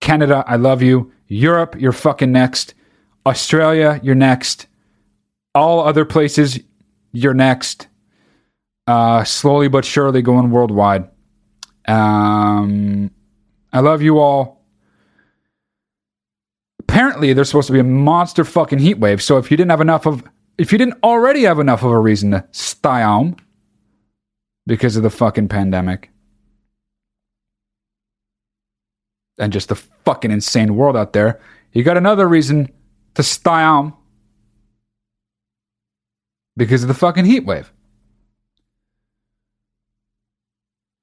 Canada, 0.00 0.44
I 0.46 0.56
love 0.56 0.82
you. 0.82 1.12
Europe, 1.28 1.74
you're 1.78 1.92
fucking 1.92 2.32
next. 2.32 2.74
Australia, 3.26 4.00
you're 4.02 4.14
next. 4.14 4.68
All 5.54 5.80
other 5.80 6.04
places, 6.04 6.60
you're 7.12 7.34
next. 7.34 7.88
Uh, 8.86 9.24
slowly 9.24 9.66
but 9.68 9.84
surely 9.84 10.22
going 10.22 10.50
worldwide. 10.50 11.10
Um, 11.88 13.10
I 13.72 13.80
love 13.80 14.00
you 14.00 14.20
all. 14.20 14.64
Apparently, 16.78 17.32
there's 17.32 17.48
supposed 17.48 17.66
to 17.66 17.72
be 17.72 17.80
a 17.80 17.84
monster 17.84 18.44
fucking 18.44 18.78
heat 18.78 18.98
wave. 18.98 19.20
So 19.20 19.38
if 19.38 19.50
you 19.50 19.56
didn't 19.56 19.70
have 19.70 19.80
enough 19.80 20.06
of, 20.06 20.22
if 20.56 20.70
you 20.70 20.78
didn't 20.78 20.98
already 21.02 21.42
have 21.42 21.58
enough 21.58 21.82
of 21.82 21.90
a 21.90 21.98
reason 21.98 22.30
to 22.30 22.46
stay 22.52 23.02
home 23.02 23.36
because 24.66 24.96
of 24.96 25.02
the 25.02 25.10
fucking 25.10 25.48
pandemic 25.48 26.10
and 29.38 29.52
just 29.52 29.68
the 29.68 29.74
fucking 29.74 30.30
insane 30.30 30.76
world 30.76 30.96
out 30.96 31.12
there, 31.12 31.40
you 31.72 31.82
got 31.82 31.96
another 31.96 32.28
reason 32.28 32.68
to 33.16 33.22
stay 33.22 33.50
home 33.50 33.94
because 36.56 36.82
of 36.82 36.88
the 36.88 36.94
fucking 36.94 37.24
heat 37.24 37.44
wave. 37.44 37.72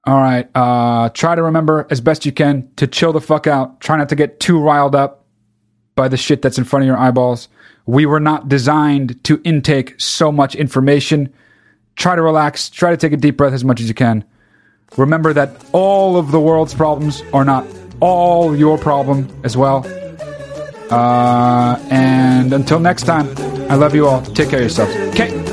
All 0.05 0.19
right. 0.19 0.49
Uh, 0.53 1.09
try 1.09 1.35
to 1.35 1.43
remember 1.43 1.87
as 1.89 2.01
best 2.01 2.25
you 2.25 2.31
can 2.31 2.69
to 2.75 2.87
chill 2.87 3.13
the 3.13 3.21
fuck 3.21 3.47
out. 3.47 3.79
Try 3.79 3.97
not 3.97 4.09
to 4.09 4.15
get 4.15 4.39
too 4.39 4.59
riled 4.59 4.95
up 4.95 5.25
by 5.95 6.07
the 6.07 6.17
shit 6.17 6.41
that's 6.41 6.57
in 6.57 6.63
front 6.63 6.83
of 6.83 6.87
your 6.87 6.97
eyeballs. 6.97 7.47
We 7.85 8.05
were 8.05 8.19
not 8.19 8.49
designed 8.49 9.23
to 9.25 9.41
intake 9.43 9.99
so 9.99 10.31
much 10.31 10.55
information. 10.55 11.33
Try 11.95 12.15
to 12.15 12.21
relax. 12.21 12.69
Try 12.69 12.91
to 12.91 12.97
take 12.97 13.13
a 13.13 13.17
deep 13.17 13.37
breath 13.37 13.53
as 13.53 13.63
much 13.63 13.79
as 13.79 13.87
you 13.87 13.93
can. 13.93 14.25
Remember 14.97 15.33
that 15.33 15.49
all 15.71 16.17
of 16.17 16.31
the 16.31 16.39
world's 16.39 16.73
problems 16.73 17.23
are 17.33 17.45
not 17.45 17.65
all 17.99 18.55
your 18.55 18.77
problem 18.77 19.27
as 19.43 19.55
well. 19.55 19.85
Uh, 20.93 21.79
and 21.89 22.53
until 22.53 22.79
next 22.79 23.03
time, 23.03 23.27
I 23.69 23.75
love 23.75 23.95
you 23.95 24.07
all. 24.07 24.21
Take 24.21 24.49
care 24.49 24.59
of 24.59 24.65
yourselves. 24.65 24.95
Okay. 25.13 25.52